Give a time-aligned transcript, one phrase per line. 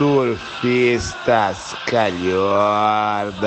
[0.00, 3.44] Surfistas calhordas.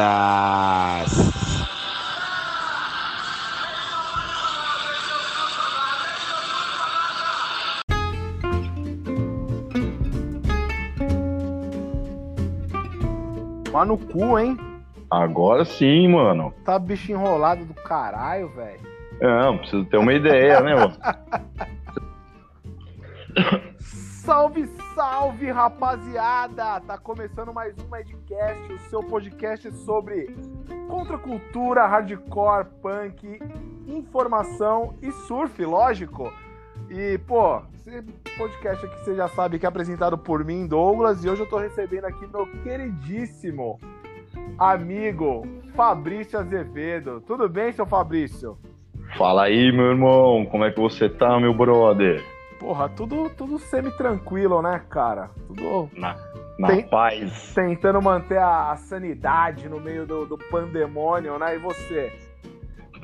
[13.63, 14.55] Tomar no cu, hein?
[15.09, 16.53] Agora sim, mano.
[16.63, 18.79] Tá bicho enrolado do caralho, velho.
[19.19, 20.93] Não, preciso ter uma ideia, né, mano?
[24.23, 26.79] Salve, salve, rapaziada!
[26.79, 30.33] Tá começando mais um Edcast, o seu podcast sobre
[30.87, 33.37] contracultura, hardcore, punk,
[33.85, 36.31] informação e surf, lógico.
[36.89, 38.01] E, pô, esse
[38.37, 41.57] podcast aqui você já sabe que é apresentado por mim, Douglas, e hoje eu tô
[41.57, 43.77] recebendo aqui meu queridíssimo
[44.57, 47.19] amigo Fabrício Azevedo.
[47.27, 48.57] Tudo bem, seu Fabrício?
[49.17, 52.23] Fala aí, meu irmão, como é que você tá, meu brother?
[52.63, 55.29] Porra, tudo, tudo semi-tranquilo, né, cara?
[55.47, 55.89] Tudo.
[55.97, 56.15] Na,
[56.57, 57.51] na Tem- paz.
[57.53, 61.55] Tentando manter a, a sanidade no meio do, do pandemônio, né?
[61.55, 62.11] E você?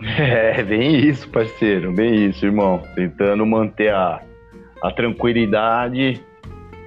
[0.02, 2.82] É, bem isso, parceiro, bem isso, irmão.
[2.96, 4.24] Tentando manter a,
[4.82, 6.24] a tranquilidade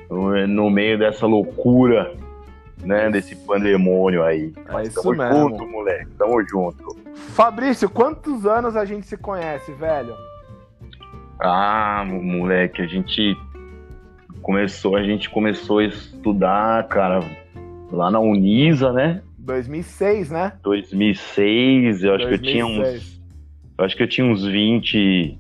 [0.09, 2.15] no, no meio dessa loucura,
[2.83, 4.55] né, desse pandemônio aí.
[4.67, 5.51] É isso tamo mesmo.
[5.51, 6.97] junto, moleque, tamo junto.
[7.35, 10.17] Fabrício, quantos anos a gente se conhece, velho?
[11.43, 13.37] Ah, mo- moleque, a gente
[14.43, 17.21] começou, a gente começou a estudar, cara,
[17.91, 19.23] lá na Unisa, né?
[19.39, 20.53] 2006, né?
[20.63, 23.21] 2006, eu acho que eu tinha uns, 2006.
[23.79, 25.37] eu acho que eu tinha uns 20,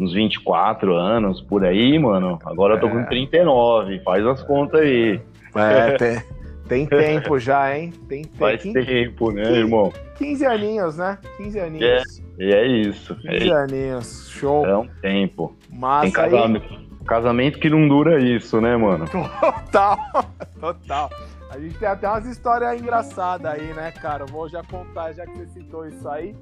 [0.00, 2.38] uns 24 anos por aí, mano.
[2.44, 2.90] Agora eu tô É.
[2.90, 5.20] com 39, faz as contas aí.
[5.54, 6.22] É, tem,
[6.72, 7.92] tem tempo já, hein?
[8.08, 9.92] Tem, tem Faz 15, tempo, né, irmão?
[10.16, 11.18] 15 aninhos, né?
[11.36, 12.22] 15 aninhos.
[12.38, 13.14] E é isso.
[13.16, 14.28] 15 É, aninhos.
[14.30, 14.66] Show.
[14.66, 15.54] é um tempo.
[15.68, 16.12] Tem Massa aí.
[16.12, 19.06] casamento, casamento que não dura isso, né, mano?
[19.08, 19.98] Total,
[20.60, 21.10] total.
[21.50, 24.22] A gente tem até umas histórias engraçadas aí, né, cara?
[24.22, 26.34] Eu vou já contar, já que você citou isso aí.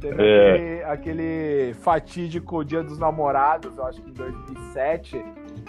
[0.00, 0.50] Teve É.
[0.50, 5.24] aquele, aquele fatídico Dia dos Namorados, eu acho que em 2007.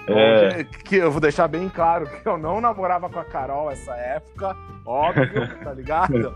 [0.08, 0.64] É.
[0.64, 4.56] Que eu vou deixar bem claro que eu não namorava com a Carol essa época,
[4.86, 5.28] óbvio,
[5.64, 6.34] tá ligado?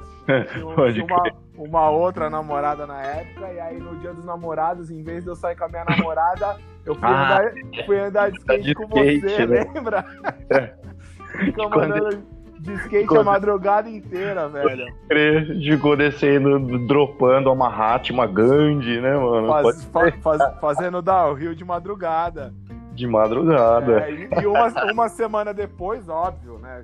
[0.51, 1.23] Tinha um- uma,
[1.57, 5.35] uma outra namorada na época, e aí no dia dos namorados, em vez de eu
[5.35, 7.51] sair com a minha namorada, eu fui, Ah, andar,
[7.85, 9.71] fui andar de skate de com skate, você, né?
[9.73, 10.05] lembra?
[10.49, 10.73] É.
[11.45, 12.23] Ficamos Quando- andando
[12.59, 14.85] de skate Quando- a madrugada inteira, velho.
[15.63, 19.47] Ficou descendo, dropando uma Hat, uma Gandhi, né, mano?
[19.47, 22.53] Faz- fa- faz- fazendo downhill de madrugada.
[22.91, 24.01] De madrugada.
[24.01, 26.83] É, e uma, uma semana depois, óbvio, né?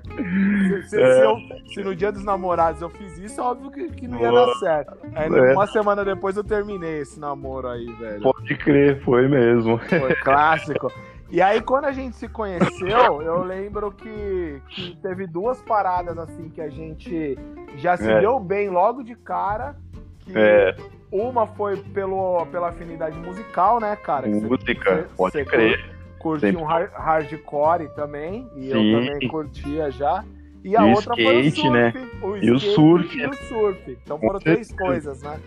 [0.82, 1.12] Se, se- É.
[1.14, 1.36] se eu-
[1.74, 4.96] se no dia dos namorados eu fiz isso, óbvio que, que não ia dar certo.
[5.14, 5.52] Aí, É.
[5.52, 8.22] uma semana depois eu terminei esse namoro aí, velho.
[8.22, 9.78] Pode crer, foi mesmo.
[9.78, 10.90] Foi clássico.
[11.30, 16.48] E aí, quando a gente se conheceu, eu lembro que, que teve duas paradas assim
[16.48, 17.38] que a gente
[17.76, 18.20] já se É.
[18.20, 19.76] deu bem logo de cara.
[20.20, 20.74] Que É,
[21.12, 24.26] uma foi pelo, pela afinidade musical, né, cara?
[24.26, 25.97] Música, pode crer.
[26.30, 26.62] Curtia Sempre.
[26.64, 28.94] um har- hardcore também, e Sim.
[28.94, 30.24] eu também curtia já.
[30.64, 31.70] E a E outra foi o skate, surf.
[31.70, 31.92] né?
[32.22, 33.18] O E o skate surf.
[33.18, 33.98] E o surf.
[34.04, 34.84] Então Com foram três certeza.
[34.90, 35.38] coisas, né?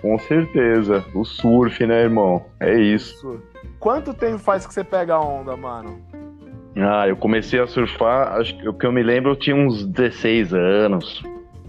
[0.00, 1.04] Com certeza.
[1.14, 2.44] O surf, né, irmão?
[2.60, 3.42] É isso.
[3.78, 6.00] Quanto tempo faz que você pega a onda, mano?
[6.76, 9.84] Ah, eu comecei a surfar, acho que o que eu me lembro, eu tinha uns
[9.86, 11.22] 16 anos.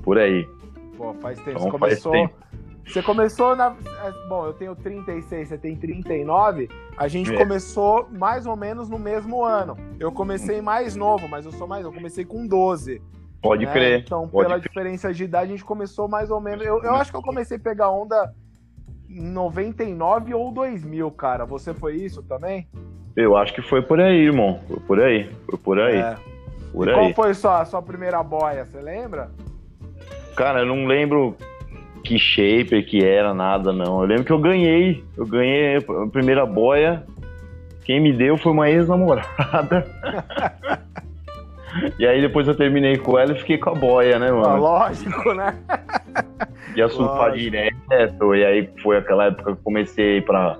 [0.03, 0.47] Por aí.
[0.95, 1.51] Pô, faz tempo.
[1.57, 2.11] Então você começou.
[2.11, 2.33] tempo.
[2.85, 3.75] Você começou na.
[4.03, 6.69] é, Bom, eu tenho 36, você tem 39.
[6.97, 7.37] A gente É.
[7.37, 9.77] começou mais ou menos no mesmo ano.
[9.99, 11.85] Eu comecei mais novo, mas eu sou mais.
[11.85, 13.01] Eu comecei com 12.
[13.41, 13.71] Pode né?
[13.71, 13.99] crer.
[14.01, 14.69] Então, pode pela crer.
[14.69, 16.65] diferença de idade, a gente começou mais ou menos.
[16.65, 18.33] Eu, eu acho que eu comecei a pegar onda
[19.09, 21.45] em 99 ou 2000, cara.
[21.45, 22.67] Você foi isso também?
[23.15, 24.59] Eu acho que foi por aí, irmão.
[24.67, 25.29] Foi por aí.
[25.45, 25.97] Foi por aí.
[25.97, 26.15] É.
[26.71, 26.95] Por E aí.
[26.97, 28.65] qual foi sua, sua primeira boia?
[28.65, 29.29] Você lembra?
[30.35, 31.35] Cara, eu não lembro
[32.11, 34.01] que shaper que era, nada, não.
[34.01, 35.01] Eu lembro que eu ganhei.
[35.15, 37.03] Eu ganhei a primeira boia.
[37.85, 39.85] Quem me deu foi uma ex-namorada.
[41.97, 44.61] e aí depois eu terminei com ela e fiquei com a boia, né, Ah, mano?
[44.61, 45.55] lógico, né?
[46.75, 48.35] Ia surfar direto.
[48.35, 50.57] E aí foi aquela época que eu comecei pra,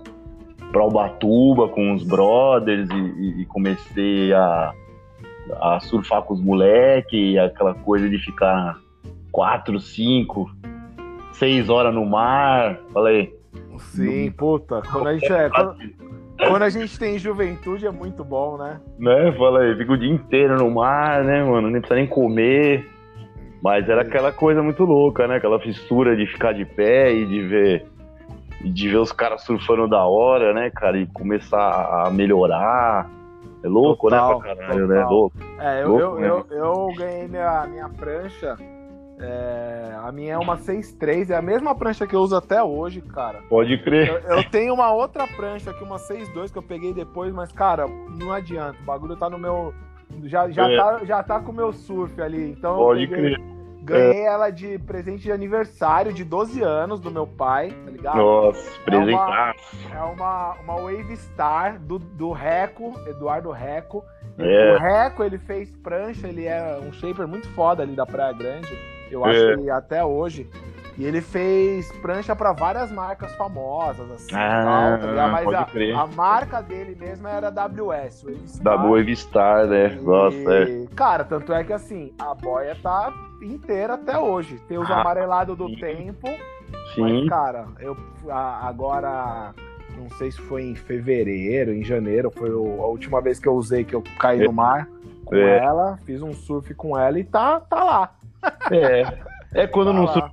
[0.72, 4.72] pra Ubatuba com os brothers e, e- comecei a,
[5.62, 7.14] a surfar com os moleques.
[7.34, 8.78] E aquela coisa de ficar
[9.32, 10.50] quatro, cinco,
[11.42, 12.78] seis horas no mar.
[12.94, 13.36] Falei,
[13.80, 14.80] Sim, puta.
[14.92, 15.76] Quando a gente, é, quando,
[16.38, 18.80] quando a gente tem juventude é muito bom, né?
[19.00, 19.32] né?
[19.32, 21.68] Falei, fico o dia inteiro no mar, né, mano?
[21.70, 22.88] Nem precisa nem comer.
[23.64, 25.38] Mas era aquela coisa muito louca, né?
[25.38, 27.86] Aquela fissura de ficar de pé e de ver
[28.64, 30.98] e de ver os caras surfando da hora, né, cara?
[31.00, 33.10] E começar a melhorar.
[33.64, 34.96] É louco, Total, né, pra caralho, né?
[34.96, 35.12] total.
[35.12, 35.38] Louco.
[35.60, 38.58] É, eu, eu, eu, eu, ganhei minha, minha prancha.
[39.22, 43.02] É, a minha é uma 6.3, é a mesma prancha que eu uso até hoje,
[43.02, 43.42] cara.
[43.48, 44.08] Pode crer.
[44.08, 47.86] Eu, eu tenho uma outra prancha aqui, uma 6.2 que eu peguei depois, mas, cara,
[47.88, 48.78] não adianta.
[48.82, 49.74] O bagulho tá no meu.
[50.24, 50.76] Já, já, é.
[50.76, 52.52] tá, já tá com o meu surf ali.
[52.52, 53.52] Então Pode peguei, crer.
[53.84, 54.26] Ganhei é.
[54.26, 58.18] ela de presente de aniversário de 12 anos do meu pai, tá ligado?
[58.18, 59.56] Nossa, presentar.
[59.92, 64.04] É uma, é uma, uma Wave Star do, do Reco, Eduardo Reco.
[64.38, 64.76] É.
[64.76, 68.91] O Reco, ele fez prancha, ele é um shaper muito foda ali da Praia Grande.
[69.12, 69.58] Eu acho é.
[69.58, 70.50] que até hoje.
[70.98, 74.36] E ele fez prancha para várias marcas famosas, assim.
[74.36, 78.26] Ah, tal, tá mas a, a, marca dele mesmo era WS.
[78.62, 79.94] Da Wave Star, né?
[79.94, 80.86] E, Nossa, é.
[80.96, 83.12] Cara, tanto é que assim, a boia tá
[83.42, 84.60] inteira até hoje.
[84.68, 86.28] Tem os ah, amarelados do tempo.
[86.94, 87.22] Sim.
[87.22, 87.98] Mas, cara, eu
[88.30, 89.54] agora
[89.98, 93.84] não sei se foi em fevereiro, em janeiro, foi a última vez que eu usei
[93.84, 94.46] que eu caí é.
[94.46, 94.88] no mar
[95.26, 95.58] com é.
[95.60, 98.16] ela, fiz um surf com ela e tá, tá lá.
[98.72, 99.32] É.
[99.54, 100.32] É quando não surfa,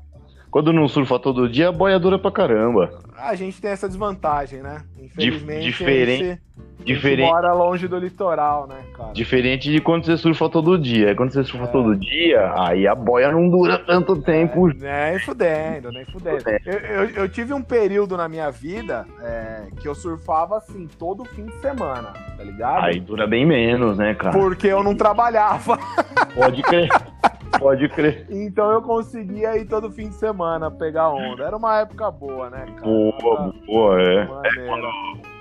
[0.50, 2.90] quando não surfa todo dia, a boia dura pra caramba.
[3.17, 4.82] A gente tem essa desvantagem, né?
[4.99, 6.40] Infelizmente, diferente, gente,
[6.85, 7.20] diferente.
[7.20, 9.12] Gente mora longe do litoral, né, cara?
[9.12, 11.14] Diferente de quando você surfa todo dia.
[11.17, 11.69] Quando você surfa é.
[11.69, 14.70] todo dia, aí a boia não dura tanto tempo.
[14.82, 16.44] É, nem fudendo, nem fudendo.
[16.64, 21.25] Eu, eu, eu, tive um período na minha vida é, que eu surfava assim, todo
[21.25, 22.84] fim de semana, tá ligado?
[22.84, 24.38] Aí dura bem menos, né, cara?
[24.38, 25.76] Porque eu não trabalhava.
[26.34, 26.88] Pode crer.
[27.58, 28.26] Pode crer.
[28.28, 31.44] Então eu conseguia ir todo fim de semana pegar onda.
[31.44, 32.82] Era uma época boa, né, cara?
[32.82, 34.22] Boa, boa, é.
[34.22, 34.86] é quando,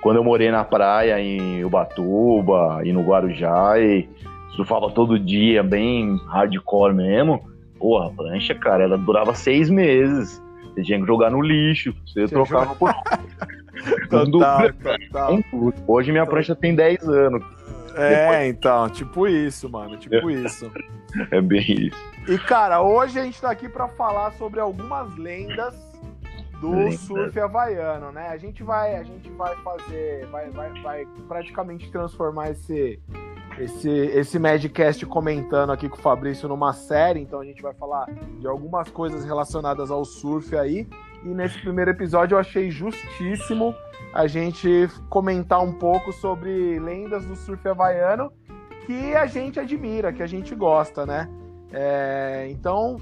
[0.01, 4.07] quando, eu morei na praia em Ubatuba e no Guarujá e
[4.55, 7.41] surfava todo dia, bem hardcore mesmo.
[7.79, 10.41] Porra, a prancha, cara, ela durava seis meses.
[10.73, 11.93] Você tinha que jogar no lixo.
[12.05, 12.93] Você, você trocava por.
[14.09, 15.39] total, total.
[15.87, 17.56] Hoje minha prancha tem 10 anos.
[17.97, 20.71] É, então, tipo isso, mano, tipo isso.
[21.31, 21.97] É bem isso.
[22.27, 25.73] E, cara, hoje a gente tá aqui para falar sobre algumas lendas
[26.59, 28.29] do surf havaiano, né?
[28.29, 32.99] A gente vai, a gente vai fazer, vai, vai, vai praticamente transformar esse,
[33.59, 38.07] esse, esse Madcast comentando aqui com o Fabrício numa série, então a gente vai falar
[38.39, 40.87] de algumas coisas relacionadas ao surf aí.
[41.23, 43.75] E nesse primeiro episódio eu achei justíssimo
[44.13, 48.31] a gente comentar um pouco sobre lendas do surf havaiano
[48.85, 51.29] que a gente admira, que a gente gosta, né?
[51.71, 52.97] É, então,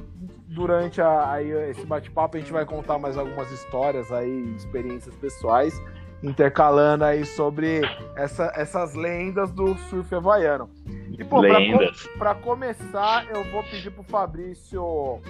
[0.48, 5.80] durante a, aí, esse bate-papo, a gente vai contar mais algumas histórias aí, experiências pessoais,
[6.26, 7.82] intercalando aí sobre
[8.16, 10.70] essa, essas lendas do surf havaiano.
[11.18, 12.08] E, pô, lendas.
[12.18, 15.22] Para começar, eu vou pedir pro Fabrício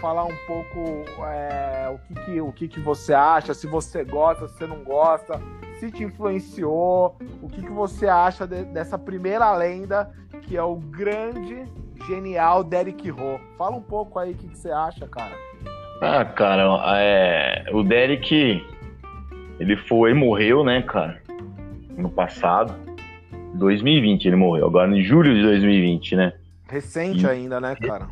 [0.00, 4.46] falar um pouco é, o, que, que, o que, que você acha, se você gosta,
[4.46, 5.40] se você não gosta,
[5.78, 10.10] se te influenciou, o que, que você acha de, dessa primeira lenda,
[10.42, 11.64] que é o grande,
[12.06, 13.40] genial Derek Ho.
[13.56, 15.34] Fala um pouco aí o que, que você acha, cara.
[16.02, 16.62] Ah, cara,
[16.98, 18.62] é, o Derek,
[19.58, 21.20] ele foi, morreu, né, cara,
[21.96, 22.74] no passado,
[23.54, 26.32] 2020 ele morreu, agora em julho de 2020, né?
[26.68, 28.08] Recente e, ainda, né, cara?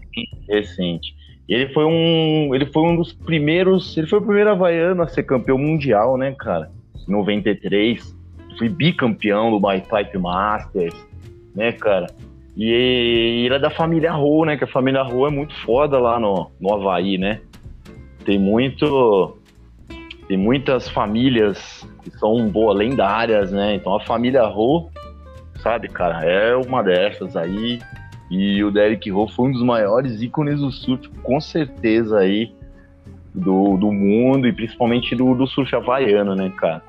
[0.48, 1.14] Recente.
[1.48, 5.24] Ele foi um, ele foi um dos primeiros, ele foi o primeiro havaiano a ser
[5.24, 6.70] campeão mundial, né, cara?
[7.06, 8.16] 93,
[8.58, 10.94] fui bicampeão do My Pipe Masters,
[11.54, 12.06] né, cara?
[12.56, 14.56] E ele é da família Rô, né?
[14.56, 17.40] Que a família Rô é muito foda lá no, no Havaí, né?
[18.24, 19.36] Tem muito.
[20.28, 23.74] Tem muitas famílias que são boa, lendárias, né?
[23.74, 24.90] Então a família Rô,
[25.62, 27.78] sabe, cara, é uma dessas aí.
[28.30, 32.54] E o Derek Rô foi um dos maiores ícones do surf, com certeza aí,
[33.34, 36.82] do, do mundo e principalmente do, do surf havaiano, né, cara?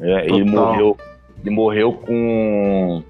[0.00, 0.96] É, ele morreu,
[1.40, 3.02] ele morreu com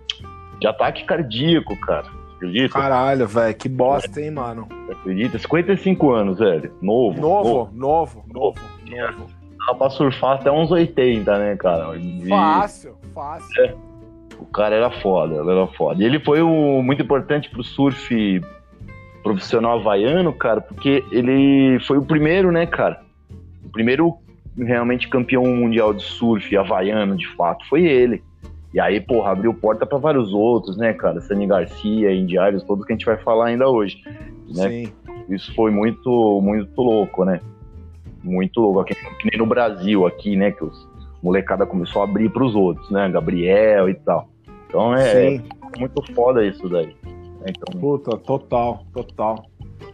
[0.59, 2.07] de ataque cardíaco, cara.
[2.37, 2.69] Acredita?
[2.69, 4.69] Caralho, velho, que bosta, hein, mano.
[4.91, 5.39] Acredita?
[5.39, 6.73] 55 anos, velho.
[6.81, 7.21] Novo.
[7.21, 9.38] Novo, novo, novo, novo.
[9.69, 11.95] Dá pra surfar até uns 80, né, cara?
[11.99, 12.27] E...
[12.27, 13.65] Fácil, fácil.
[13.65, 13.75] É.
[14.39, 16.03] O cara era foda, ele era foda.
[16.03, 18.41] E ele foi o, muito importante pro surf
[19.23, 23.03] profissional havaiano, cara, porque ele foi o primeiro, né, cara?
[23.63, 24.17] O primeiro
[24.57, 28.23] realmente campeão mundial de surf havaiano, de fato, foi ele.
[28.73, 31.21] E aí, porra, abriu porta para vários outros, né, cara?
[31.21, 34.03] Sani Garcia, Indiários, todos que a gente vai falar ainda hoje.
[34.55, 34.69] Né?
[34.69, 34.93] Sim.
[35.29, 37.39] Isso foi muito, muito louco, né?
[38.23, 38.81] Muito louco.
[38.81, 40.51] Aqui, que nem no Brasil, aqui, né?
[40.51, 40.89] Que os
[41.23, 43.09] molecada começou a abrir para os outros, né?
[43.09, 44.29] Gabriel e tal.
[44.69, 45.43] Então é, é
[45.79, 46.95] muito foda isso daí.
[47.05, 47.47] Né?
[47.49, 47.81] Então...
[47.81, 49.47] Puta, total, total.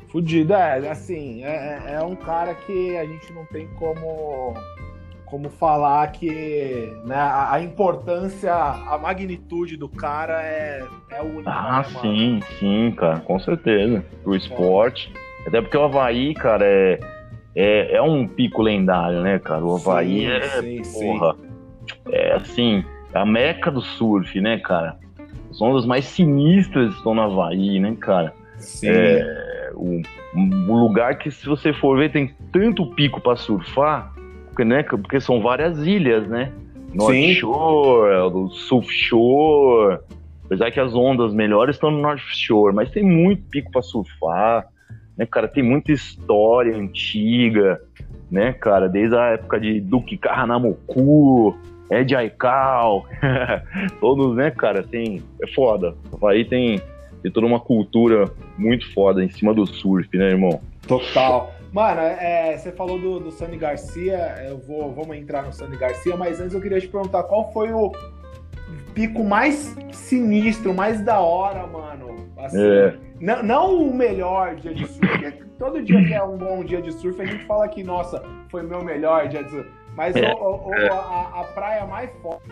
[0.09, 4.55] Fudido, é, assim, é, é, é um cara que a gente não tem como
[5.27, 11.51] como falar que né, a, a, importância, a magnitude do cara é, é única.
[11.51, 14.05] Ah, né, sim, sim, cara, com certeza.
[14.23, 15.13] Pro esporte.
[15.45, 17.01] Até porque o Havaí, cara, é,
[17.55, 19.65] é, é um pico lendário, né, cara?
[19.65, 22.13] O Havaí sim, é, sim, porra, sim.
[22.13, 24.97] é assim, a meca do surf, né, cara?
[25.51, 28.33] As ondas mais sinistras estão no Havaí, né, cara?
[28.59, 28.89] Sim.
[28.89, 30.03] É, o,
[30.77, 34.15] lugar que, se você for ver, tem tanto pico para surfar
[34.55, 36.53] porque, né, porque são várias ilhas, né?
[36.95, 37.35] North Sim.
[37.35, 39.99] Shore, South Shore.
[40.45, 44.65] Apesar que as ondas melhores estão no North Shore, mas tem muito pico para surfar,
[45.17, 45.49] né, cara?
[45.49, 47.81] Tem muita história antiga,
[48.31, 48.89] né, cara?
[48.89, 51.57] Desde a época de Duque Caranamoku,
[51.91, 53.07] Ed Aikau,
[54.01, 54.83] todos, né, cara?
[54.83, 55.95] Tem, é foda.
[56.25, 56.81] Aí tem,
[57.23, 60.61] tem toda uma cultura muito foda em cima do surf, né, irmão?
[60.87, 61.55] Total.
[61.73, 66.17] Mano, é, você falou do, do Sani Garcia, eu vou, vamos entrar no Sani Garcia,
[66.17, 67.91] mas antes eu queria te perguntar qual foi o
[68.95, 72.14] pico mais sinistro, mais da hora, mano.
[72.45, 72.95] Assim, é.
[73.21, 76.93] não, não o melhor dia de surf, todo dia que é um bom dia de
[76.93, 79.71] surf, a gente fala que, nossa, foi meu melhor dia de surf.
[79.97, 80.33] Mas é.
[80.35, 82.51] o, o, a, a praia mais forte,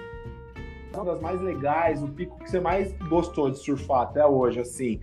[0.94, 5.00] uma das mais legais, o pico que você mais gostou de surfar até hoje, assim.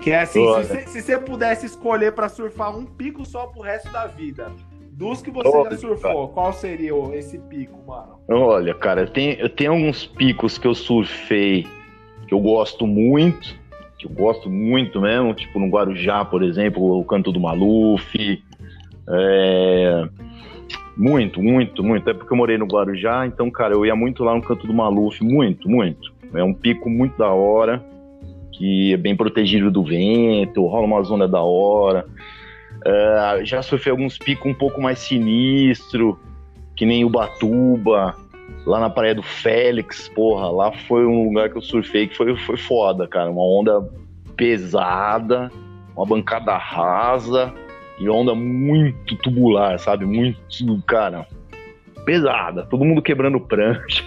[0.00, 0.44] Que é assim,
[0.86, 4.50] se você pudesse escolher para surfar um pico só pro resto da vida,
[4.92, 6.28] dos que você Olha, já surfou, cara.
[6.28, 8.18] qual seria esse pico, mano?
[8.28, 11.66] Olha, cara, tenho, eu tenho alguns picos que eu surfei
[12.26, 13.58] que eu gosto muito,
[14.00, 18.42] que eu gosto muito mesmo, tipo no Guarujá, por exemplo, o Canto do Maluf.
[19.08, 20.08] É...
[20.96, 22.08] Muito, muito, muito.
[22.08, 24.72] É porque eu morei no Guarujá, então, cara, eu ia muito lá no Canto do
[24.72, 26.12] Maluf, muito, muito.
[26.34, 27.84] É um pico muito da hora
[28.52, 32.06] que é bem protegido do vento, rola uma zona da hora.
[32.86, 36.18] Uh, já sofri alguns picos um pouco mais sinistro,
[36.76, 38.16] que nem Ubatuba,
[38.66, 42.36] lá na Praia do Félix, porra, lá foi um lugar que eu surfei que foi,
[42.36, 43.30] foi foda, cara.
[43.30, 43.88] Uma onda
[44.36, 45.50] pesada,
[45.96, 47.52] uma bancada rasa
[47.98, 50.06] e onda muito tubular, sabe?
[50.06, 50.38] Muito,
[50.86, 51.26] cara,
[52.04, 54.04] pesada, todo mundo quebrando prancha.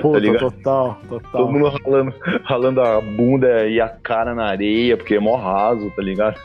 [0.00, 1.30] Puta, tá total, total.
[1.30, 5.90] Todo mundo ralando, ralando a bunda e a cara na areia, porque é mó raso,
[5.94, 6.38] tá ligado?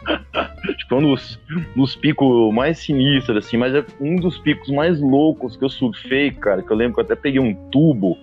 [0.77, 1.39] tipo, um dos,
[1.75, 6.32] dos picos mais sinistros, assim, mas é um dos picos mais loucos que eu surfei,
[6.32, 8.17] cara, que eu lembro que eu até peguei um tubo.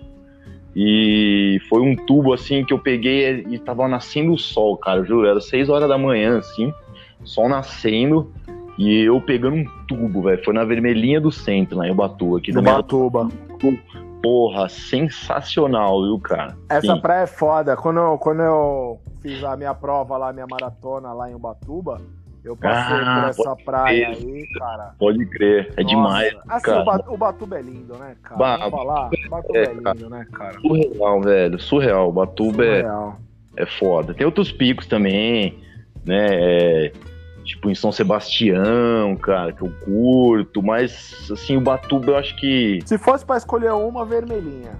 [0.75, 5.05] E foi um tubo assim que eu peguei e tava nascendo o sol, cara, eu
[5.05, 6.73] juro, era 6 horas da manhã, assim,
[7.23, 8.33] sol nascendo.
[8.77, 10.43] E eu pegando um tubo, velho.
[10.43, 12.37] Foi na vermelhinha do centro, lá em Ubatuba.
[12.37, 13.29] Aqui no Ubatuba.
[14.21, 16.55] Porra, sensacional, viu, cara?
[16.69, 17.01] Essa Sim.
[17.01, 17.75] praia é foda.
[17.75, 22.01] Quando eu, quando eu fiz a minha prova lá, minha maratona lá em Ubatuba,
[22.43, 24.27] eu passei ah, por essa praia crer.
[24.27, 24.95] aí, cara.
[24.97, 25.95] Pode crer, é Nossa.
[25.95, 26.35] demais.
[26.49, 27.03] Assim, cara.
[27.07, 28.37] O Batuba é lindo, né, cara?
[28.37, 29.09] Ba Vamos falar?
[29.29, 30.59] Batuba é, é lindo, né, cara?
[30.59, 31.59] Surreal, velho.
[31.59, 32.11] Surreal.
[32.11, 33.17] Batuba é Surreal.
[33.57, 34.13] É, é foda.
[34.13, 35.57] Tem outros picos também,
[36.05, 36.27] né?
[36.31, 36.93] É
[37.43, 42.79] tipo em São Sebastião, cara, que eu curto, mas assim, o Batuba eu acho que.
[42.85, 44.71] Se fosse para escolher uma, vermelhinha.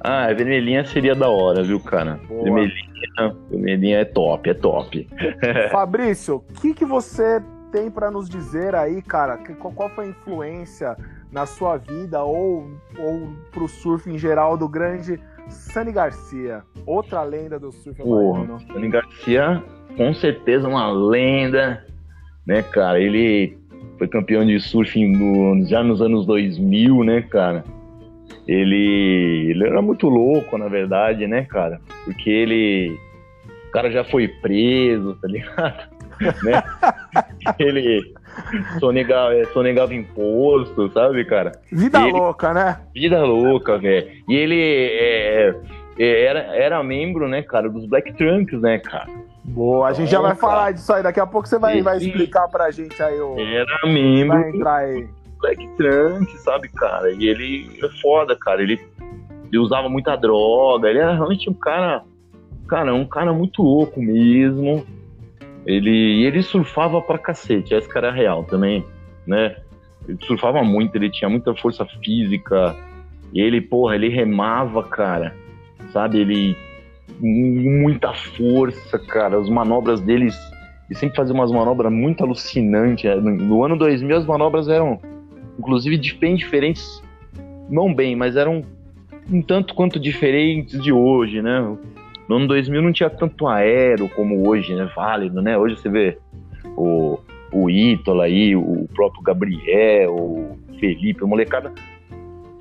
[0.00, 2.18] Ah, a vermelhinha seria da hora, viu, cara?
[2.28, 2.44] Boa.
[2.44, 5.08] Vermelhinha, vermelhinha é top, é top.
[5.70, 7.40] Fabrício, o que, que você
[7.70, 9.38] tem para nos dizer aí, cara?
[9.58, 10.96] Qual foi a influência
[11.30, 16.62] na sua vida ou, ou pro surf em geral do grande Sani Garcia?
[16.84, 18.60] Outra lenda do surf americano.
[18.66, 19.64] Sani Garcia,
[19.96, 21.86] com certeza uma lenda
[22.46, 23.00] né, cara?
[23.00, 23.56] Ele
[23.98, 27.64] foi campeão de surf no, já nos anos 2000, né, cara?
[28.46, 31.80] Ele, ele era muito louco, na verdade, né, cara?
[32.04, 32.98] Porque ele.
[33.68, 35.88] O cara já foi preso, tá ligado?
[36.44, 36.62] né?
[37.58, 38.12] ele
[38.78, 41.52] sonegava, sonegava imposto, sabe, cara?
[41.70, 42.80] Vida ele, louca, né?
[42.94, 44.10] Vida louca, velho.
[44.28, 45.54] E ele é,
[45.98, 49.08] é, era, era membro, né, cara, dos Black Trunks, né, cara?
[49.44, 51.02] Boa, a gente já vai falar disso aí.
[51.02, 53.38] Daqui a pouco você vai, vai explicar pra gente aí o.
[53.38, 54.38] Era membro.
[54.38, 55.08] Vai entrar aí.
[55.40, 57.10] Black Trunk, sabe, cara?
[57.10, 58.62] E ele é foda, cara.
[58.62, 58.80] Ele,
[59.48, 60.88] ele usava muita droga.
[60.88, 62.04] Ele era realmente um cara.
[62.68, 64.86] Cara, um cara muito louco mesmo.
[65.66, 67.74] Ele, ele surfava pra cacete.
[67.74, 68.84] Esse cara é real também,
[69.26, 69.56] né?
[70.08, 72.76] Ele surfava muito, ele tinha muita força física.
[73.32, 75.34] E ele, porra, ele remava, cara.
[75.92, 76.20] Sabe?
[76.20, 76.56] Ele
[77.20, 79.38] muita força, cara.
[79.38, 80.36] As manobras deles.
[80.88, 83.04] Ele sempre fazia umas manobras muito alucinantes.
[83.04, 85.00] É, no ano 2000 as manobras eram,
[85.58, 87.02] inclusive, bem diferentes.
[87.68, 88.62] Não bem, mas eram
[89.30, 91.76] um tanto quanto diferentes de hoje, né?
[92.28, 94.90] No ano 2000 não tinha tanto aero como hoje, né?
[94.94, 95.56] Válido, né?
[95.56, 96.18] Hoje você vê
[96.76, 97.18] o,
[97.52, 101.72] o Ítola aí, o próprio Gabriel, o Felipe, a molecada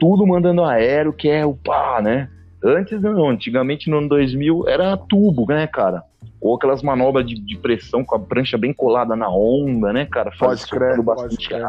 [0.02, 2.28] tudo mandando aéreo, que é o pá, né?
[2.64, 6.04] Antes não, antigamente no ano 2000 era tubo, né, cara?
[6.40, 10.32] Ou aquelas manobras de, de pressão com a prancha bem colada na onda, né, cara?
[10.38, 11.68] Pode crer, bastante pode crer.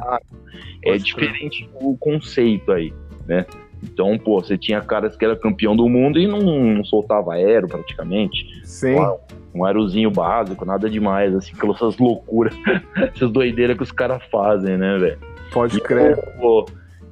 [0.85, 2.93] É diferente o conceito aí,
[3.27, 3.47] né?
[3.83, 7.67] Então, pô, você tinha caras que era campeão do mundo e não, não soltava aero
[7.67, 8.61] praticamente.
[8.65, 8.95] Sim.
[8.99, 9.17] Um,
[9.55, 12.55] um aerozinho básico, nada demais, assim, aquelas loucuras,
[12.97, 15.19] essas doideiras que os caras fazem, né, velho?
[15.53, 16.17] Pode crer.
[16.41, 16.65] Pô,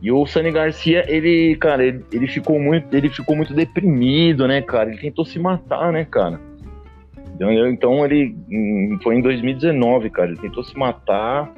[0.03, 4.63] e o Sani Garcia, ele, cara, ele, ele, ficou muito, ele ficou muito deprimido, né,
[4.63, 4.89] cara?
[4.89, 6.41] Ele tentou se matar, né, cara?
[7.39, 10.31] Então ele hum, foi em 2019, cara.
[10.31, 11.51] Ele tentou se matar,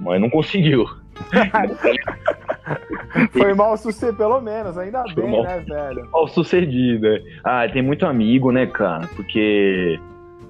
[0.00, 0.84] mas não conseguiu.
[3.30, 6.08] Foi mal sucedido, pelo menos, ainda Foi bem, mal, né, velho?
[6.10, 7.22] Mal sucedido, é.
[7.44, 9.08] Ah, tem muito amigo, né, cara?
[9.14, 10.00] Porque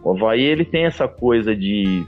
[0.02, 2.06] o Havaí, ele tem essa coisa de,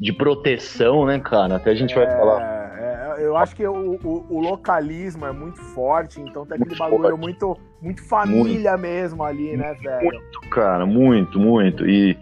[0.00, 1.56] de proteção, né, cara?
[1.56, 2.69] Até a gente é, vai falar.
[3.18, 7.18] Eu acho que o, o, o, localismo é muito forte, então tem aquele muito bagulho
[7.18, 10.04] muito, muito família muito, mesmo ali, né, velho?
[10.04, 11.88] Muito, cara, muito, muito.
[11.88, 12.16] E.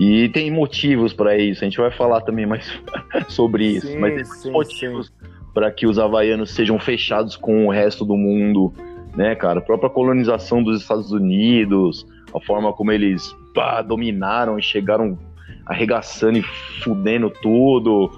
[0.00, 2.70] E tem motivos para isso, a gente vai falar também mais
[3.26, 3.88] sobre isso.
[3.88, 5.12] Sim, mas tem sim, motivos
[5.52, 8.72] para que os havaianos sejam fechados com o resto do mundo,
[9.16, 9.58] né, cara?
[9.58, 15.18] A própria colonização dos Estados Unidos, a forma como eles pá, dominaram e chegaram
[15.66, 16.42] arregaçando e
[16.82, 18.08] fudendo tudo,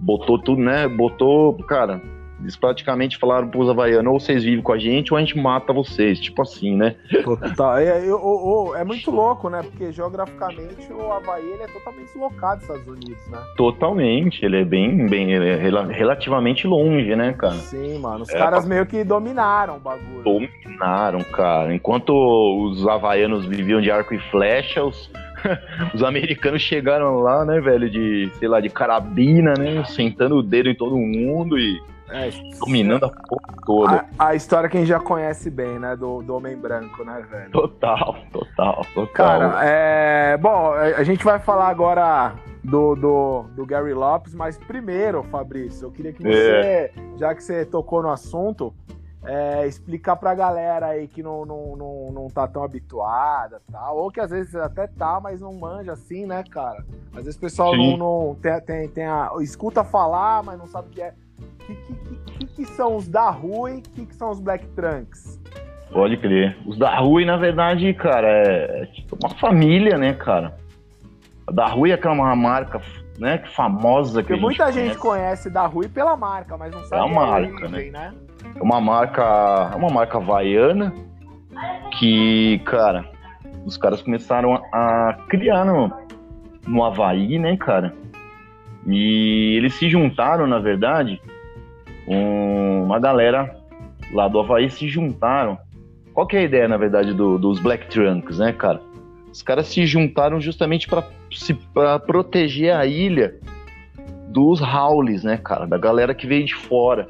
[0.00, 0.88] botou tudo, né?
[0.88, 2.00] Botou, cara,
[2.40, 5.72] eles praticamente falaram pros havaianos, ou vocês vivem com a gente, ou a gente mata
[5.72, 6.96] vocês, tipo assim, né?
[7.22, 7.78] Total.
[7.78, 9.62] É, é, é, muito louco, né?
[9.62, 13.38] Porque geograficamente o Havaí ele é totalmente deslocado dos Estados Unidos, né?
[13.56, 17.54] Totalmente, ele é bem, bem ele é relativamente longe, né, cara?
[17.54, 18.22] Sim, mano.
[18.22, 20.22] Os é, caras meio que dominaram o bagulho.
[20.24, 21.74] Dominaram, cara.
[21.74, 25.10] Enquanto os havaianos viviam de arco e flecha, os,
[25.94, 29.84] os americanos chegaram lá, né, velho, de, sei lá, de carabina, né?
[29.84, 31.80] Sentando o dedo em todo mundo e
[32.10, 34.06] é, dominando a porra toda.
[34.18, 35.96] A, a, história que a gente já conhece bem, né?
[35.96, 37.50] Do, do Homem Branco, né, velho?
[37.50, 39.06] Total, total, total.
[39.14, 40.36] Cara, é.
[40.36, 45.92] Bom, a gente vai falar agora do, do, do Gary Lopes, mas primeiro, Fabrício, eu
[45.92, 46.92] queria que você, é.
[47.16, 48.74] já que você tocou no assunto,
[49.24, 53.90] é, explicar pra galera aí que não, não, não, não tá tão habituada, tá?
[53.92, 56.84] ou que às vezes até tá, mas não manja assim, né, cara?
[57.14, 60.88] Às vezes o pessoal não, não tem, tem, tem a, escuta falar, mas não sabe
[60.88, 61.12] o que é
[61.66, 64.66] que, que, que, que são os da Rui e o que, que são os Black
[64.68, 65.38] Trunks?
[65.92, 66.56] Pode crer.
[66.66, 70.56] Os da Rui, na verdade, cara, é, é tipo uma família, né, cara?
[71.46, 72.80] A da Rui é aquela marca
[73.18, 76.82] né, que famosa que Porque muita gente, gente conhece da Rui pela marca, mas não
[76.84, 78.10] sabe é a marca, origem, né?
[78.10, 78.14] né?
[78.60, 80.94] Uma marca, uma marca havaiana
[81.98, 83.04] que, cara,
[83.64, 85.92] os caras começaram a, a criar no,
[86.66, 87.94] no Havaí, né, cara?
[88.86, 91.20] E eles se juntaram, na verdade,
[92.06, 93.54] um, uma galera
[94.12, 95.58] lá do Havaí se juntaram.
[96.14, 98.80] Qual que é a ideia, na verdade, do, dos Black Trunks, né, cara?
[99.32, 103.36] Os caras se juntaram justamente para proteger a ilha
[104.28, 105.66] dos Howlis, né, cara?
[105.66, 107.08] Da galera que veio de fora.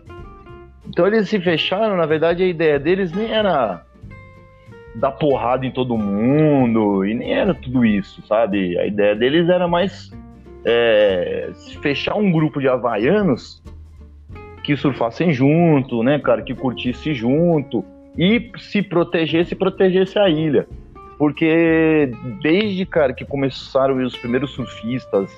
[0.90, 3.80] Então eles se fecharam, na verdade a ideia deles nem era
[4.96, 8.76] dar porrada em todo mundo, e nem era tudo isso, sabe?
[8.76, 10.10] A ideia deles era mais
[10.64, 11.50] é,
[11.80, 13.62] fechar um grupo de havaianos
[14.64, 17.84] que surfassem junto, né, cara, que curtisse junto
[18.18, 20.66] e se protegesse, protegesse a ilha.
[21.16, 22.10] Porque
[22.42, 25.30] desde, cara, que começaram os primeiros surfistas,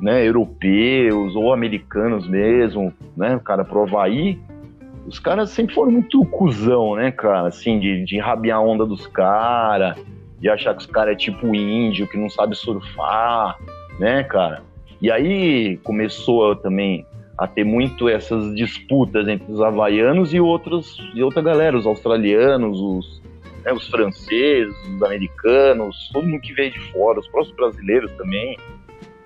[0.00, 4.38] né, europeus ou americanos mesmo, né, cara, pro Havaí,
[5.06, 9.06] os caras sempre foram muito cuzão, né, cara, assim, de, de rabiar a onda dos
[9.06, 9.96] caras,
[10.40, 13.56] de achar que os caras é tipo índio, que não sabe surfar,
[13.98, 14.62] né, cara.
[15.00, 17.06] E aí começou também
[17.38, 22.80] a ter muito essas disputas entre os havaianos e outros e outra galera, os australianos,
[22.80, 23.22] os,
[23.64, 28.58] né, os franceses, os americanos, todo mundo que veio de fora, os próprios brasileiros também,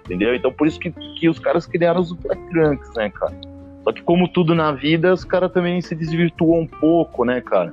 [0.05, 0.35] entendeu?
[0.35, 3.50] Então por isso que, que os caras criaram os Black Trunks, né, cara?
[3.85, 7.73] Só que como tudo na vida, os caras também se desvirtuam um pouco, né, cara?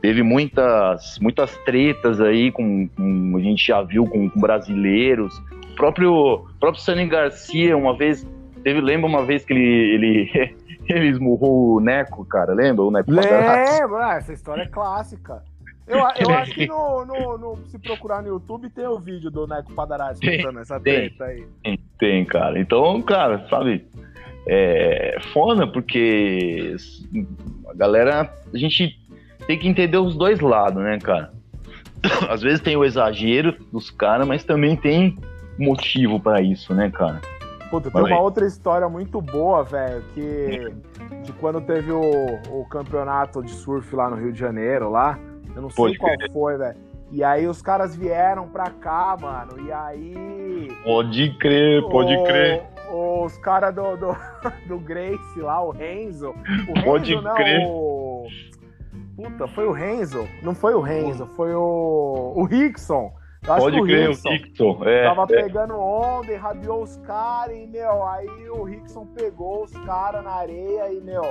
[0.00, 5.36] Teve muitas, muitas tretas aí, com, com a gente já viu com, com brasileiros.
[5.72, 8.26] O próprio, próprio Sani Garcia, uma vez,
[8.62, 10.54] Teve, lembra uma vez que ele, ele,
[10.88, 12.52] ele esmurrou o Neco, cara?
[12.52, 12.84] Lembra?
[12.84, 15.42] O Neco Lembra, essa história é clássica.
[15.86, 19.46] Eu, eu acho que no, no, no, se procurar no YouTube tem o vídeo do
[19.46, 21.46] Neco Padarati contando essa treta aí.
[21.62, 22.60] Tem, tem, cara.
[22.60, 23.87] Então, cara, sabe,
[24.48, 26.74] é foda porque
[27.68, 28.98] a galera, a gente
[29.46, 31.32] tem que entender os dois lados, né, cara?
[32.28, 35.16] Às vezes tem o exagero dos caras, mas também tem
[35.58, 37.20] motivo para isso, né, cara?
[37.70, 40.72] Puta, tem uma outra história muito boa, velho, que
[41.22, 42.00] de quando teve o,
[42.50, 45.18] o campeonato de surf lá no Rio de Janeiro, lá.
[45.54, 46.76] Eu não sei Pode qual foi, velho.
[47.10, 49.66] E aí os caras vieram pra cá, mano.
[49.66, 50.70] E aí.
[50.84, 52.62] Pode crer, pode o- crer.
[52.90, 54.16] Os caras do, do,
[54.66, 56.34] do Grace lá, o Renzo.
[56.68, 57.66] O Pode Renzo, não, crer.
[57.66, 58.26] o.
[59.16, 60.28] Puta, foi o Renzo?
[60.42, 62.32] Não foi o Renzo, foi o.
[62.36, 63.12] O Rickson.
[63.46, 64.80] Eu acho Pode que o crer, Rickson o Dixon.
[64.84, 65.42] É, tava é.
[65.42, 70.32] pegando onda e rabiou os caras, e, meu, aí o Rickson pegou os caras na
[70.32, 71.22] areia e, meu,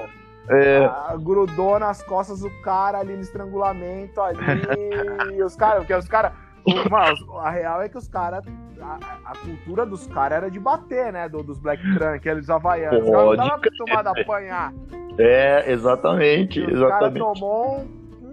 [0.50, 4.40] É, ah, grudou nas costas do cara ali no estrangulamento ali.
[5.36, 6.32] e os caras, porque os caras.
[6.90, 8.44] Mano, a real é que os caras.
[8.82, 8.98] A,
[9.32, 11.28] a cultura dos caras era de bater, né?
[11.28, 13.04] do- dos Black Trunk, eles havaianos.
[13.04, 14.74] Os caras não estavam acostumados a apanhar.
[15.18, 17.20] é, exatamente, E os caras exatamente.
[17.20, 17.80] tomou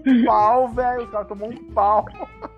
[0.06, 1.02] um, pau, velho.
[1.04, 2.04] Os caras tomou um pau.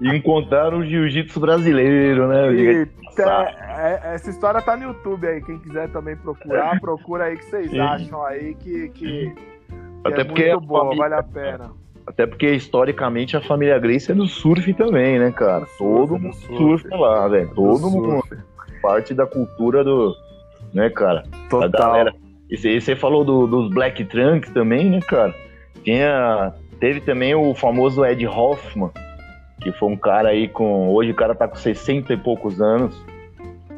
[0.01, 2.53] E encontraram o jiu-jitsu brasileiro, né?
[2.53, 5.41] E, é, é, essa história tá no YouTube aí.
[5.43, 9.33] Quem quiser também procurar, procura aí que vocês acham aí que, que,
[10.05, 11.71] Até é porque muito a boa, família- vale a pena.
[12.07, 15.67] Até porque historicamente a família Grace é do surf também, né, cara?
[15.77, 16.57] Surf, Todo do mundo surf.
[16.83, 17.51] surfa lá, velho.
[17.55, 18.37] Todo Do mundo surf.
[18.83, 20.15] parte da cultura do.
[20.73, 21.25] Né, cara?
[21.51, 22.07] Total.
[22.51, 25.35] e você falou do- dos Black Trunks também, né, cara?
[25.83, 28.91] Tinha, teve também o famoso Ed Hoffman,
[29.61, 30.89] que foi um cara aí com.
[30.91, 32.95] Hoje o cara tá com 60 e poucos anos.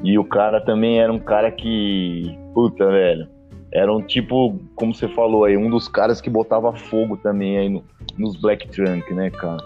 [0.02, 2.38] E o cara também era um cara que.
[2.54, 3.26] Puta, velho.
[3.72, 7.68] Era um tipo, como você falou aí, um dos caras que botava fogo também aí
[7.68, 7.84] no-
[8.16, 9.58] nos Black Trunk, né, cara?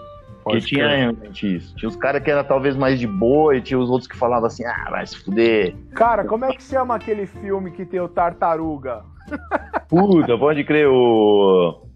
[0.43, 1.73] Porque Pode tinha realmente isso.
[1.77, 4.47] Tinha os caras que eram talvez mais de boa e tinha os outros que falavam
[4.47, 5.73] assim, ah, vai se fuder.
[5.95, 9.03] Cara, como é que chama aquele filme que tem o Tartaruga?
[9.87, 11.87] Puta, pode crer, o.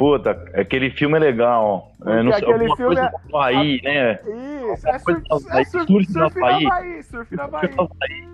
[0.00, 1.92] Puta, aquele filme é legal.
[2.06, 4.18] É, não sei, aquele filme coisa é- do Havaí, né?
[4.72, 6.66] Isso, é surf, Coisa é surf, surf na Havaí.
[6.66, 7.70] Havaí, surf na Havaí.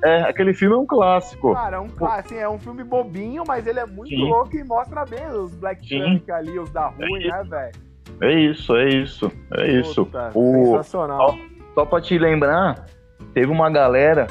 [0.04, 1.54] É, aquele filme é um clássico.
[1.54, 4.28] Cara, é um, assim, é um filme bobinho, mas ele é muito Sim.
[4.30, 5.88] louco e mostra bem os Black.
[5.88, 7.72] Trunk ali, os da ruim, né, velho?
[8.20, 10.06] É isso, é isso, é isso.
[10.06, 11.36] Puta, O- Sensacional.
[11.74, 12.86] Só pra te lembrar,
[13.34, 14.28] teve uma galera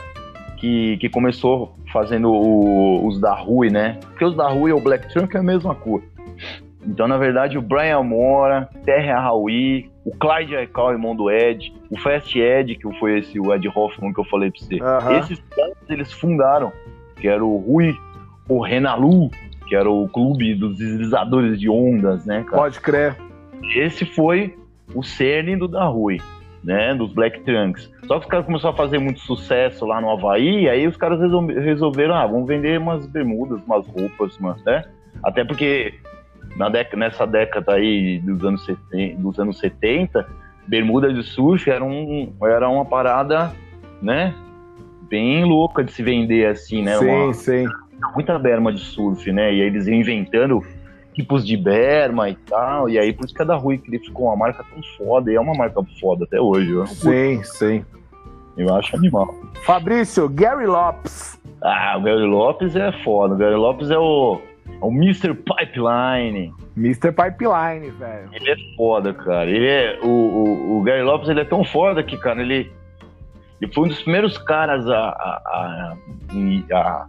[0.56, 4.00] que, que começou fazendo o- os da Rui, né?
[4.04, 6.02] Porque os da Rui e o Black Trunk é a mesma cor.
[6.88, 11.98] Então, na verdade, o Brian Mora, Terry Howie, o Clyde Aikau, irmão do Ed, o
[11.98, 14.76] Fast Ed, que foi esse o Ed Hoffman que eu falei pra você.
[15.20, 16.72] Esses caras, eles fundaram,
[17.16, 17.96] que era o Rui,
[18.48, 19.30] o Renalu,
[19.68, 22.58] que era o clube dos deslizadores de ondas, né, cara?
[22.64, 23.16] Pode crer.
[23.76, 24.56] esse foi
[24.94, 26.22] o cerne do da Rui,
[26.64, 27.92] né, dos Black Trunks.
[28.06, 31.20] Só que os caras começaram a fazer muito sucesso lá no Havaí, aí os caras
[31.20, 34.84] resol- resolveram, ah, vamos vender umas bermudas, umas roupas, umas, né?
[35.24, 35.96] Até porque
[36.56, 40.28] na década, nessa década aí dos anos 70, dos anos 70
[40.68, 43.52] bermuda de surf era, um, era uma parada,
[44.02, 44.34] né,
[45.10, 46.98] bem louca de se vender assim, né?
[46.98, 47.66] sim, Uma- sim.
[48.16, 49.54] muita berma de surf, né?
[49.54, 50.62] E aí eles iam inventando
[51.14, 52.90] tipos de berma e tal.
[52.90, 55.32] E aí por isso que a da Rui que ficou uma marca tão foda.
[55.32, 56.72] E é uma marca foda até hoje.
[56.72, 57.86] Eu, Sim, sim.
[58.58, 59.34] eu acho animal.
[59.66, 61.40] Fabrício, Gary Lopes.
[61.62, 63.34] Ah, o Gary Lopes é foda.
[63.36, 65.34] O Gary Lopes é o, é o Mr.
[65.34, 66.54] Pipeline.
[66.76, 67.12] Mr.
[67.12, 68.30] Pipeline, velho.
[68.34, 69.50] Ele é foda, cara.
[69.50, 70.00] Ele é.
[70.02, 72.72] O, o, o Gary Lopes ele é tão foda que, cara, ele.
[73.62, 75.96] Ele foi um dos primeiros caras a, a,
[76.74, 77.08] a, a